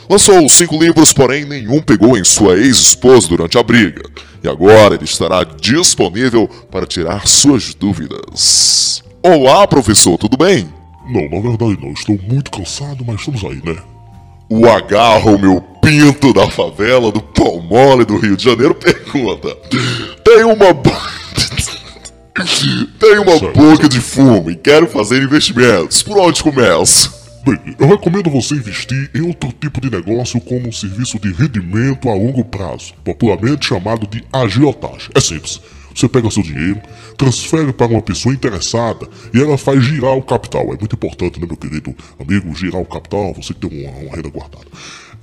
Lançou 0.09 0.49
cinco 0.49 0.81
livros, 0.81 1.13
porém 1.13 1.45
nenhum 1.45 1.79
pegou 1.79 2.17
em 2.17 2.23
sua 2.23 2.57
ex-esposa 2.57 3.27
durante 3.27 3.55
a 3.55 3.61
briga. 3.61 4.01
E 4.43 4.47
agora 4.47 4.95
ele 4.95 5.05
estará 5.05 5.43
disponível 5.43 6.47
para 6.71 6.85
tirar 6.85 7.27
suas 7.27 7.73
dúvidas. 7.73 9.03
Olá, 9.23 9.67
professor, 9.67 10.17
tudo 10.17 10.37
bem? 10.37 10.69
Não, 11.09 11.27
na 11.29 11.41
verdade 11.41 11.77
não. 11.81 11.91
Estou 11.91 12.19
muito 12.29 12.51
cansado, 12.51 13.03
mas 13.05 13.19
estamos 13.19 13.43
aí, 13.43 13.61
né? 13.63 13.77
O 14.49 14.67
agarro, 14.67 15.37
meu 15.37 15.61
pinto 15.81 16.33
da 16.33 16.49
favela 16.49 17.11
do 17.11 17.21
Pão 17.21 17.61
Mole 17.61 18.05
do 18.05 18.17
Rio 18.17 18.37
de 18.37 18.43
Janeiro 18.43 18.75
pergunta: 18.75 19.55
Tem 20.23 20.43
uma. 20.43 20.67
Tem 22.99 23.17
uma 23.17 23.39
boca 23.51 23.89
de 23.89 23.99
fumo 23.99 24.51
e 24.51 24.55
quero 24.55 24.87
fazer 24.87 25.23
investimentos. 25.23 26.03
Por 26.03 26.19
onde 26.19 26.43
começo? 26.43 27.16
Bem, 27.47 27.77
eu 27.79 27.87
recomendo 27.87 28.29
você 28.29 28.55
investir 28.55 29.09
em 29.15 29.21
outro 29.21 29.53
tipo 29.53 29.79
de 29.79 29.89
negócio 29.89 30.41
como 30.41 30.67
um 30.67 30.71
serviço 30.73 31.17
de 31.17 31.31
rendimento 31.31 32.09
a 32.09 32.13
longo 32.13 32.43
prazo, 32.43 32.93
popularmente 33.05 33.67
chamado 33.67 34.05
de 34.05 34.21
agiotagem. 34.33 35.09
É 35.15 35.21
simples. 35.21 35.61
Você 35.95 36.09
pega 36.09 36.29
seu 36.29 36.43
dinheiro, 36.43 36.81
transfere 37.17 37.71
para 37.71 37.87
uma 37.87 38.01
pessoa 38.01 38.35
interessada 38.35 39.07
e 39.33 39.41
ela 39.41 39.57
faz 39.57 39.81
girar 39.81 40.17
o 40.17 40.21
capital. 40.21 40.73
É 40.73 40.77
muito 40.77 40.93
importante, 40.95 41.39
né, 41.39 41.47
meu 41.47 41.55
querido 41.55 41.95
amigo, 42.19 42.53
girar 42.53 42.81
o 42.81 42.85
capital, 42.85 43.33
você 43.33 43.53
ter 43.53 43.67
uma, 43.67 43.91
uma 43.91 44.15
renda 44.17 44.27
guardada. 44.27 44.67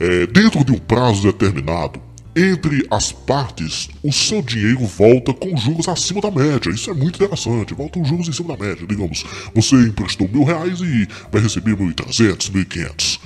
É, 0.01 0.27
dentro 0.27 0.65
de 0.65 0.73
um 0.73 0.79
prazo 0.79 1.31
determinado, 1.31 2.01
entre 2.37 2.87
as 2.91 3.13
partes, 3.13 3.89
o 4.03 4.13
seu 4.13 4.43
dinheiro 4.43 4.85
volta 4.87 5.33
com 5.33 5.57
juros 5.57 5.89
acima 5.89 6.21
da 6.21 6.31
média. 6.31 6.71
Isso 6.71 6.91
é 6.91 6.95
muito 6.95 7.17
interessante. 7.17 7.75
Volta 7.75 8.01
os 8.01 8.09
juros 8.09 8.29
em 8.29 8.33
cima 8.33 8.57
da 8.57 8.65
média. 8.65 8.87
Digamos, 8.87 9.25
você 9.55 9.77
emprestou 9.77 10.29
mil 10.29 10.45
reais 10.45 10.81
e 10.81 11.09
vai 11.31 11.41
receber 11.41 11.77
mil 11.77 11.91
e 11.91 11.95
trezentos, 11.95 12.51
mil 12.51 12.63
e 12.63 12.67
quinhentos. 12.67 13.21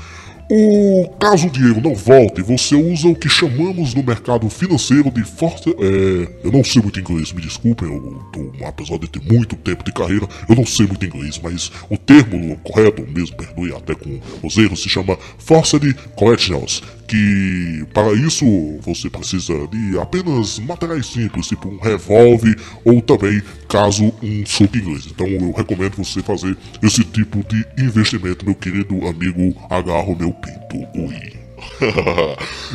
O 0.50 1.06
caso 1.20 1.46
o 1.46 1.50
dinheiro 1.50 1.78
não 1.78 1.94
volte, 1.94 2.40
você 2.40 2.74
usa 2.74 3.06
o 3.06 3.14
que 3.14 3.28
chamamos 3.28 3.92
no 3.92 4.02
mercado 4.02 4.48
financeiro 4.48 5.10
de 5.10 5.22
força. 5.22 5.68
É, 5.68 6.46
eu 6.46 6.50
não 6.50 6.64
sei 6.64 6.80
muito 6.80 6.98
inglês, 6.98 7.34
me 7.34 7.42
desculpem, 7.42 7.86
eu 7.86 8.24
tô, 8.32 8.64
apesar 8.64 8.98
de 8.98 9.08
ter 9.08 9.20
muito 9.30 9.54
tempo 9.56 9.84
de 9.84 9.92
carreira, 9.92 10.26
eu 10.48 10.56
não 10.56 10.64
sei 10.64 10.86
muito 10.86 11.04
inglês, 11.04 11.38
mas 11.42 11.70
o 11.90 11.98
termo 11.98 12.56
correto, 12.64 13.06
mesmo 13.06 13.36
perdoe 13.36 13.74
até 13.74 13.94
com 13.94 14.18
os 14.42 14.56
erros, 14.56 14.82
se 14.82 14.88
chama 14.88 15.18
força 15.36 15.78
de 15.78 15.92
corrections. 16.16 16.82
Que 17.08 17.86
para 17.94 18.12
isso 18.12 18.44
você 18.82 19.08
precisa 19.08 19.54
de 19.68 19.98
apenas 19.98 20.58
materiais 20.58 21.06
simples, 21.06 21.46
tipo 21.46 21.66
um 21.66 21.78
revólver 21.78 22.54
ou 22.84 23.00
também, 23.00 23.42
caso, 23.66 24.12
um 24.22 24.44
soco 24.44 24.76
inglês. 24.76 25.06
Então 25.06 25.26
eu 25.26 25.50
recomendo 25.52 25.96
você 25.96 26.22
fazer 26.22 26.56
esse 26.82 27.02
tipo 27.04 27.42
de 27.48 27.66
investimento, 27.82 28.44
meu 28.44 28.54
querido 28.54 28.94
amigo 29.06 29.56
Agarro 29.70 30.14
Meu 30.14 30.32
Pinto. 30.32 30.86
Ui. 30.94 31.38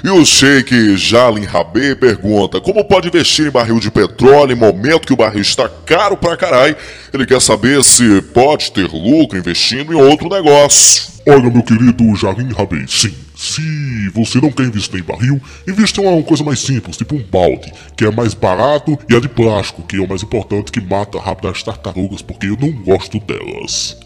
e 0.03 0.09
o 0.09 0.25
Sheik 0.25 0.97
Jalin 0.97 1.45
Rabê 1.45 1.95
pergunta: 1.95 2.59
Como 2.59 2.83
pode 2.83 3.07
investir 3.07 3.47
em 3.47 3.51
barril 3.51 3.79
de 3.79 3.89
petróleo 3.89 4.53
em 4.53 4.59
momento 4.59 5.07
que 5.07 5.13
o 5.13 5.17
barril 5.17 5.41
está 5.41 5.69
caro 5.69 6.17
pra 6.17 6.35
caralho? 6.37 6.75
Ele 7.13 7.25
quer 7.25 7.41
saber 7.41 7.83
se 7.83 8.21
pode 8.33 8.71
ter 8.71 8.89
lucro 8.91 9.37
investindo 9.37 9.93
em 9.93 9.95
outro 9.95 10.29
negócio. 10.29 11.13
Olha, 11.27 11.49
meu 11.49 11.63
querido 11.63 12.15
Jarim 12.15 12.51
Rabei, 12.51 12.85
sim. 12.87 13.13
Se 13.43 14.07
você 14.13 14.39
não 14.39 14.49
quer 14.49 14.63
investir 14.63 15.01
em 15.01 15.03
barril, 15.03 15.41
invista 15.67 15.99
em 16.01 16.05
uma 16.05 16.23
coisa 16.23 16.45
mais 16.45 16.59
simples, 16.59 16.95
tipo 16.95 17.13
um 17.13 17.21
balde, 17.23 17.73
que 17.97 18.05
é 18.05 18.09
mais 18.09 18.33
barato, 18.33 18.97
e 19.09 19.13
a 19.13 19.19
de 19.19 19.27
plástico, 19.27 19.83
que 19.83 19.97
é 19.97 19.99
o 19.99 20.07
mais 20.07 20.23
importante, 20.23 20.71
que 20.71 20.79
mata 20.79 21.19
rápido 21.19 21.49
as 21.49 21.61
tartarugas, 21.61 22.21
porque 22.21 22.47
eu 22.47 22.55
não 22.57 22.71
gosto 22.71 23.19
delas. 23.19 23.97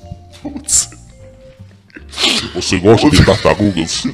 Putz, 0.42 0.90
Você 2.56 2.80
gosta 2.80 3.12
de 3.12 3.24
tartarugas? 3.24 4.08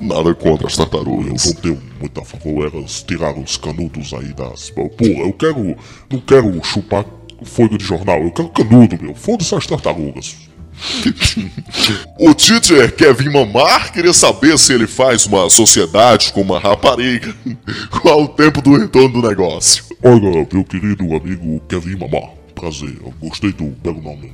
nada 0.00 0.34
contra 0.34 0.66
as 0.66 0.78
Eu 0.78 0.86
tartarugas. 0.86 1.44
não 1.44 1.54
tenho 1.60 1.82
muito 2.00 2.18
a 2.18 2.24
favor, 2.24 2.72
elas 2.74 3.04
tiraram 3.06 3.42
os 3.42 3.58
canudos 3.58 4.14
aí 4.14 4.32
das. 4.32 4.70
Pô, 4.70 4.88
eu 4.98 5.32
quero. 5.34 5.76
Não 6.10 6.20
quero 6.20 6.64
chupar 6.64 7.04
folha 7.42 7.76
de 7.76 7.84
jornal, 7.84 8.22
eu 8.22 8.30
quero 8.30 8.48
canudo, 8.48 8.96
meu. 9.02 9.14
Foda-se 9.14 9.54
as 9.54 9.66
tartarugas. 9.66 10.36
O 12.18 12.34
teacher 12.34 12.94
quer 12.94 13.14
vir 13.14 13.30
mamar, 13.30 13.92
queria 13.92 14.12
saber 14.12 14.58
se 14.58 14.72
ele 14.72 14.86
faz 14.86 15.26
uma 15.26 15.48
sociedade 15.50 16.32
com 16.32 16.40
uma 16.40 16.58
rapariga. 16.58 17.34
Qual 18.02 18.22
o 18.24 18.28
tempo 18.28 18.60
do 18.62 18.76
retorno 18.76 19.20
do 19.20 19.28
negócio? 19.28 19.84
Olha, 20.02 20.46
meu 20.52 20.64
querido 20.64 21.04
amigo 21.14 21.60
Kevin 21.68 21.96
Mamar, 21.96 22.30
prazer, 22.54 22.96
eu 23.02 23.12
gostei 23.20 23.52
do 23.52 23.64
belo 23.82 24.00
nome. 24.02 24.32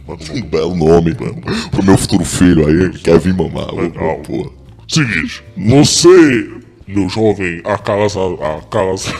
Belo 0.50 0.72
Um 0.72 0.76
nome. 0.76 1.14
belo 1.14 1.34
nome 1.36 1.70
pro 1.70 1.82
meu 1.82 1.96
futuro 1.96 2.24
filho 2.24 2.66
aí, 2.66 2.90
que 2.90 2.98
quer 3.00 3.18
vir 3.18 3.34
mamar. 3.34 3.72
Legal. 3.74 4.16
Pô. 4.18 4.52
Seguinte, 4.88 5.42
você, 5.56 6.50
meu 6.88 7.08
jovem 7.08 7.62
acasa, 7.64 8.18
acasa, 8.58 9.14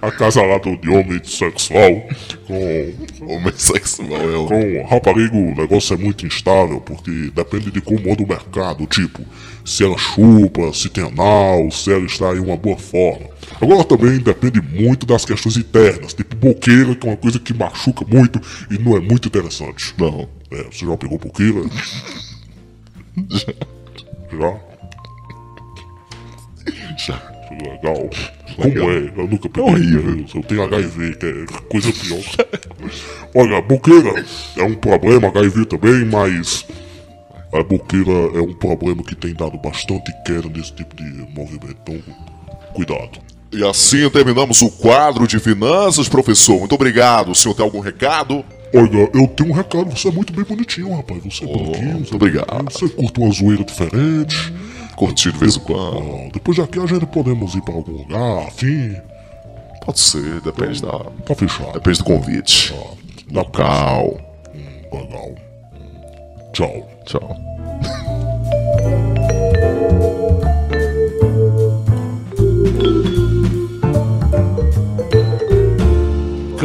acasalado 0.00 0.76
de 0.76 0.88
homossexual, 0.88 2.08
com, 2.46 2.94
Homossexual 3.20 4.30
é 4.30 4.36
o. 4.36 4.46
com 4.46 4.86
rapariga 4.88 5.36
o 5.36 5.54
negócio 5.54 5.94
é 5.94 5.96
muito 5.96 6.26
instável, 6.26 6.80
porque 6.80 7.30
depende 7.34 7.70
de 7.70 7.80
como 7.80 8.12
anda 8.12 8.22
o 8.22 8.28
mercado, 8.28 8.86
tipo, 8.86 9.22
se 9.64 9.84
ela 9.84 9.98
chupa, 9.98 10.72
se 10.72 10.88
tem 10.88 11.04
anal, 11.04 11.70
se 11.70 11.92
ela 11.92 12.04
está 12.04 12.34
em 12.34 12.40
uma 12.40 12.56
boa 12.56 12.76
forma. 12.76 13.28
Agora 13.60 13.84
também 13.84 14.18
depende 14.18 14.60
muito 14.60 15.06
das 15.06 15.24
questões 15.24 15.56
internas, 15.56 16.12
tipo 16.14 16.36
boqueira, 16.36 16.94
que 16.94 17.06
é 17.06 17.10
uma 17.10 17.16
coisa 17.16 17.38
que 17.38 17.54
machuca 17.54 18.04
muito 18.06 18.40
e 18.70 18.78
não 18.78 18.96
é 18.96 19.00
muito 19.00 19.28
interessante. 19.28 19.94
Não. 19.98 20.28
É, 20.50 20.64
você 20.64 20.86
já 20.86 20.96
pegou 20.96 21.18
boqueira? 21.18 21.62
já? 24.32 24.60
Já. 26.98 27.36
Legal. 27.50 28.10
Como 28.56 28.90
é? 28.90 29.12
Eu 29.16 29.28
nunca 29.28 29.48
peguei. 29.48 29.70
horrível. 29.70 30.24
Eu 30.34 30.42
tenho 30.42 30.62
HIV, 30.64 31.16
que 31.16 31.26
é 31.26 31.44
coisa 31.68 31.92
pior. 31.92 32.20
Olha, 33.34 33.60
boqueira 33.60 34.24
é 34.56 34.62
um 34.62 34.74
problema, 34.74 35.28
HIV 35.28 35.66
também, 35.66 36.04
mas. 36.04 36.66
A 37.52 37.62
boqueira 37.62 38.10
é 38.10 38.40
um 38.40 38.52
problema 38.52 39.02
que 39.02 39.14
tem 39.14 39.32
dado 39.32 39.56
bastante 39.58 40.12
queda 40.24 40.48
nesse 40.48 40.72
tipo 40.72 40.94
de 40.96 41.04
movimento. 41.34 41.76
Então, 41.82 41.98
cuidado. 42.74 43.18
E 43.52 43.64
assim 43.64 44.08
terminamos 44.10 44.60
o 44.60 44.68
quadro 44.70 45.26
de 45.26 45.38
finanças, 45.38 46.08
professor. 46.08 46.58
Muito 46.58 46.74
obrigado. 46.74 47.30
O 47.30 47.34
senhor 47.34 47.54
tem 47.54 47.64
algum 47.64 47.80
recado? 47.80 48.44
Olha, 48.74 49.08
eu 49.14 49.26
tenho 49.28 49.50
um 49.50 49.52
recado. 49.54 49.90
Você 49.96 50.08
é 50.08 50.10
muito 50.10 50.32
bem 50.32 50.44
bonitinho, 50.44 50.94
rapaz. 50.94 51.22
Você 51.24 51.44
é 51.44 51.46
branquinho. 51.46 51.92
muito 51.92 52.08
você 52.08 52.12
é 52.12 52.16
obrigado. 52.16 52.46
branquinho, 52.46 52.70
Você 52.70 52.88
curta 52.88 53.20
uma 53.20 53.32
zoeira 53.32 53.64
diferente. 53.64 54.52
Curtir 54.96 55.32
de 55.32 55.38
vez 55.38 55.56
em 55.56 55.60
quando. 55.60 56.32
Depois 56.32 56.56
daqui 56.56 56.80
a 56.80 56.86
gente 56.86 57.06
podemos 57.06 57.54
ir 57.54 57.62
pra 57.62 57.74
algum 57.74 57.92
lugar, 57.92 58.46
afim. 58.48 58.96
Pode 59.84 60.00
ser, 60.00 60.40
depende 60.40 60.82
da. 60.82 60.98
Tá 61.24 61.34
fechado. 61.34 61.72
Depende 61.72 61.98
do 61.98 62.04
convite. 62.04 62.74
Da 63.30 63.40
Local. 63.40 64.18
Legal. 64.92 65.34
Tchau. 66.52 66.88
Tchau. 67.04 67.55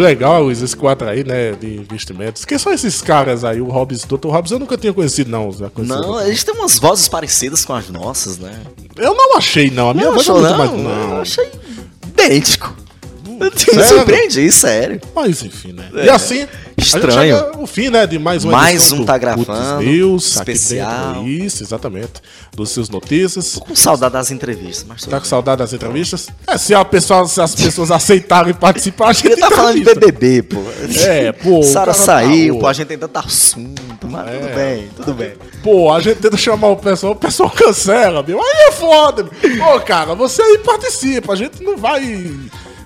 Legal, 0.02 0.44
Luiz, 0.44 0.62
esse 0.62 0.76
quadro 0.76 1.08
aí, 1.08 1.24
né, 1.24 1.54
de 1.54 1.78
investimentos. 1.78 2.44
Quem 2.46 2.58
são 2.58 2.74
esses 2.74 3.02
caras 3.02 3.44
aí? 3.44 3.62
O 3.62 3.66
Hobbs, 3.70 4.04
Dr. 4.04 4.28
Hobbs, 4.28 4.52
eu 4.52 4.60
nunca 4.60 4.78
tinha 4.78 4.94
conhecido, 4.94 5.30
não. 5.30 5.52
Conheci 5.52 5.94
Não, 5.94 6.22
eles 6.22 6.44
têm 6.44 6.54
umas 6.56 6.78
vozes 6.80 7.08
parecidas 7.08 7.64
com 7.64 7.74
as 7.74 7.90
nossas, 7.90 8.38
né? 8.38 8.60
Eu 8.98 9.16
não 9.16 9.38
achei, 9.38 9.70
não. 9.72 9.90
A 9.90 9.94
minha 9.94 10.08
Não 10.08 10.14
voz 10.14 10.28
é 10.28 10.32
achou, 10.32 10.42
muito 10.42 10.58
não? 10.58 10.58
mais... 10.58 10.72
Não. 10.84 11.16
Eu 11.16 11.22
achei 11.22 11.50
idêntico. 12.08 12.81
Me 13.76 13.84
surpreendi, 13.84 14.52
sério. 14.52 15.02
Mas 15.16 15.44
enfim, 15.44 15.74
né? 15.74 15.90
E 16.06 16.10
assim, 16.10 16.48
Estranho. 16.78 17.38
ao 17.56 17.68
fim, 17.68 17.90
né, 17.90 18.06
de 18.08 18.18
mais 18.20 18.44
uma 18.44 18.54
Mais 18.54 18.92
um 18.92 19.06
Tá 19.06 19.18
Gravando, 19.18 19.52
aqui 19.52 20.00
especial. 20.18 21.26
Isso, 21.28 21.64
exatamente. 21.64 22.14
Dos 22.54 22.70
seus 22.72 22.90
notícias. 22.90 23.56
Com 23.58 23.76
saudade 23.76 24.14
das 24.14 24.32
entrevistas, 24.32 24.86
mas 24.88 25.06
Tá 25.06 25.20
com 25.20 25.26
saudade 25.26 25.60
das 25.60 25.74
entrevistas? 25.74 26.28
É, 26.48 26.58
se, 26.58 26.74
a 26.74 26.84
pessoa, 26.84 27.28
se 27.28 27.40
as 27.42 27.56
pessoas 27.56 27.92
aceitarem 27.92 28.54
participar, 28.54 29.10
a 29.10 29.14
gente 29.14 29.28
Ele 29.28 29.38
tá 29.42 29.50
falando 29.50 29.76
de. 29.76 29.84
BBB, 29.84 30.44
pô. 30.44 30.62
É, 31.06 31.32
pô, 31.32 31.60
o 31.62 31.64
Sara 31.64 31.88
tá 31.88 31.94
saiu, 31.94 32.60
pô, 32.60 32.68
a 32.68 32.74
gente 32.74 32.88
tem 32.88 32.98
tanto 32.98 33.18
assunto, 33.18 34.08
mas 34.08 34.28
É. 34.28 34.40
tudo 34.40 34.56
bem, 34.56 34.90
tudo 34.96 35.14
bem. 35.14 35.34
Pô, 35.64 35.94
a 35.94 36.00
gente 36.02 36.18
tenta 36.18 36.38
chamar 36.38 36.70
o 36.70 36.78
pessoal, 36.78 37.14
o 37.14 37.16
pessoal 37.16 37.50
cancela, 37.50 38.24
meu. 38.24 38.40
Aí 38.42 38.68
é 38.68 38.72
foda, 38.72 39.24
meu. 39.24 39.58
Pô, 39.58 39.80
cara, 39.82 40.16
você 40.16 40.42
aí 40.42 40.58
participa, 40.60 41.34
a 41.34 41.36
gente 41.36 41.64
não 41.64 41.78
vai... 41.78 42.02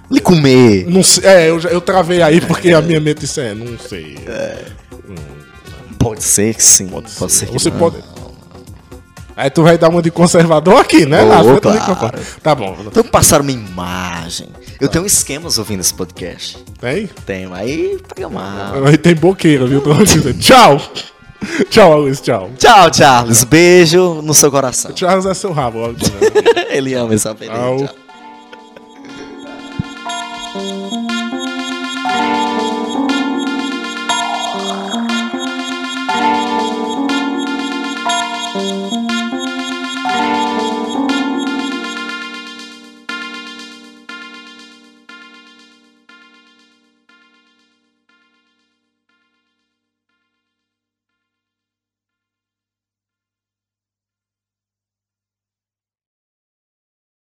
Lhe 0.10 0.20
comer. 0.20 0.86
Não 0.88 1.04
sei, 1.04 1.26
é, 1.26 1.50
eu, 1.50 1.60
eu 1.62 1.82
travei 1.82 2.22
aí 2.22 2.42
porque 2.42 2.72
a 2.72 2.82
minha 2.82 3.00
mente 3.00 3.26
isso 3.26 3.40
é, 3.40 3.54
não 3.54 3.78
sei. 3.78 4.18
Pode 6.00 6.24
ser 6.24 6.54
que 6.54 6.64
sim, 6.64 6.88
pode, 6.88 7.10
ser 7.10 7.48
que 7.48 7.54
Você 7.54 7.70
não. 7.72 7.78
pode... 7.80 7.98
Aí 9.36 9.50
tu 9.50 9.64
vai 9.64 9.78
dar 9.78 9.90
uma 9.90 10.02
de 10.02 10.10
conservador 10.12 10.80
aqui, 10.80 11.06
né? 11.06 11.22
Do 11.26 11.60
claro. 11.60 12.20
Tá 12.42 12.56
bom. 12.56 12.78
Que 12.94 13.04
passar 13.04 13.42
uma 13.42 13.52
imagem. 13.52 14.48
Eu 14.80 14.88
tenho 14.88 15.06
esquemas 15.06 15.58
ouvindo 15.58 15.82
esse 15.82 15.94
podcast. 15.94 16.58
Tem? 16.80 17.08
Tenho, 17.26 17.54
aí 17.54 18.00
pega 18.14 18.30
mal. 18.30 18.86
Aí 18.86 18.98
tem 18.98 19.14
boqueira, 19.16 19.66
viu? 19.66 19.84
Tchau! 20.40 20.82
Tchau, 21.70 22.02
Luiz, 22.02 22.22
tchau. 22.22 22.50
Tchau, 22.58 22.94
Charles. 22.94 23.44
Beijo 23.44 24.22
no 24.22 24.34
seu 24.34 24.50
coração. 24.50 24.96
Charles 24.96 25.26
é 25.26 25.34
seu 25.34 25.52
rabo, 25.52 25.80
óbvio. 25.80 26.12
Ele 26.72 26.94
ama 26.94 27.14
essa 27.14 27.32
apelido. 27.32 27.56
Tchau. 27.56 27.78
Tchau. 27.78 28.05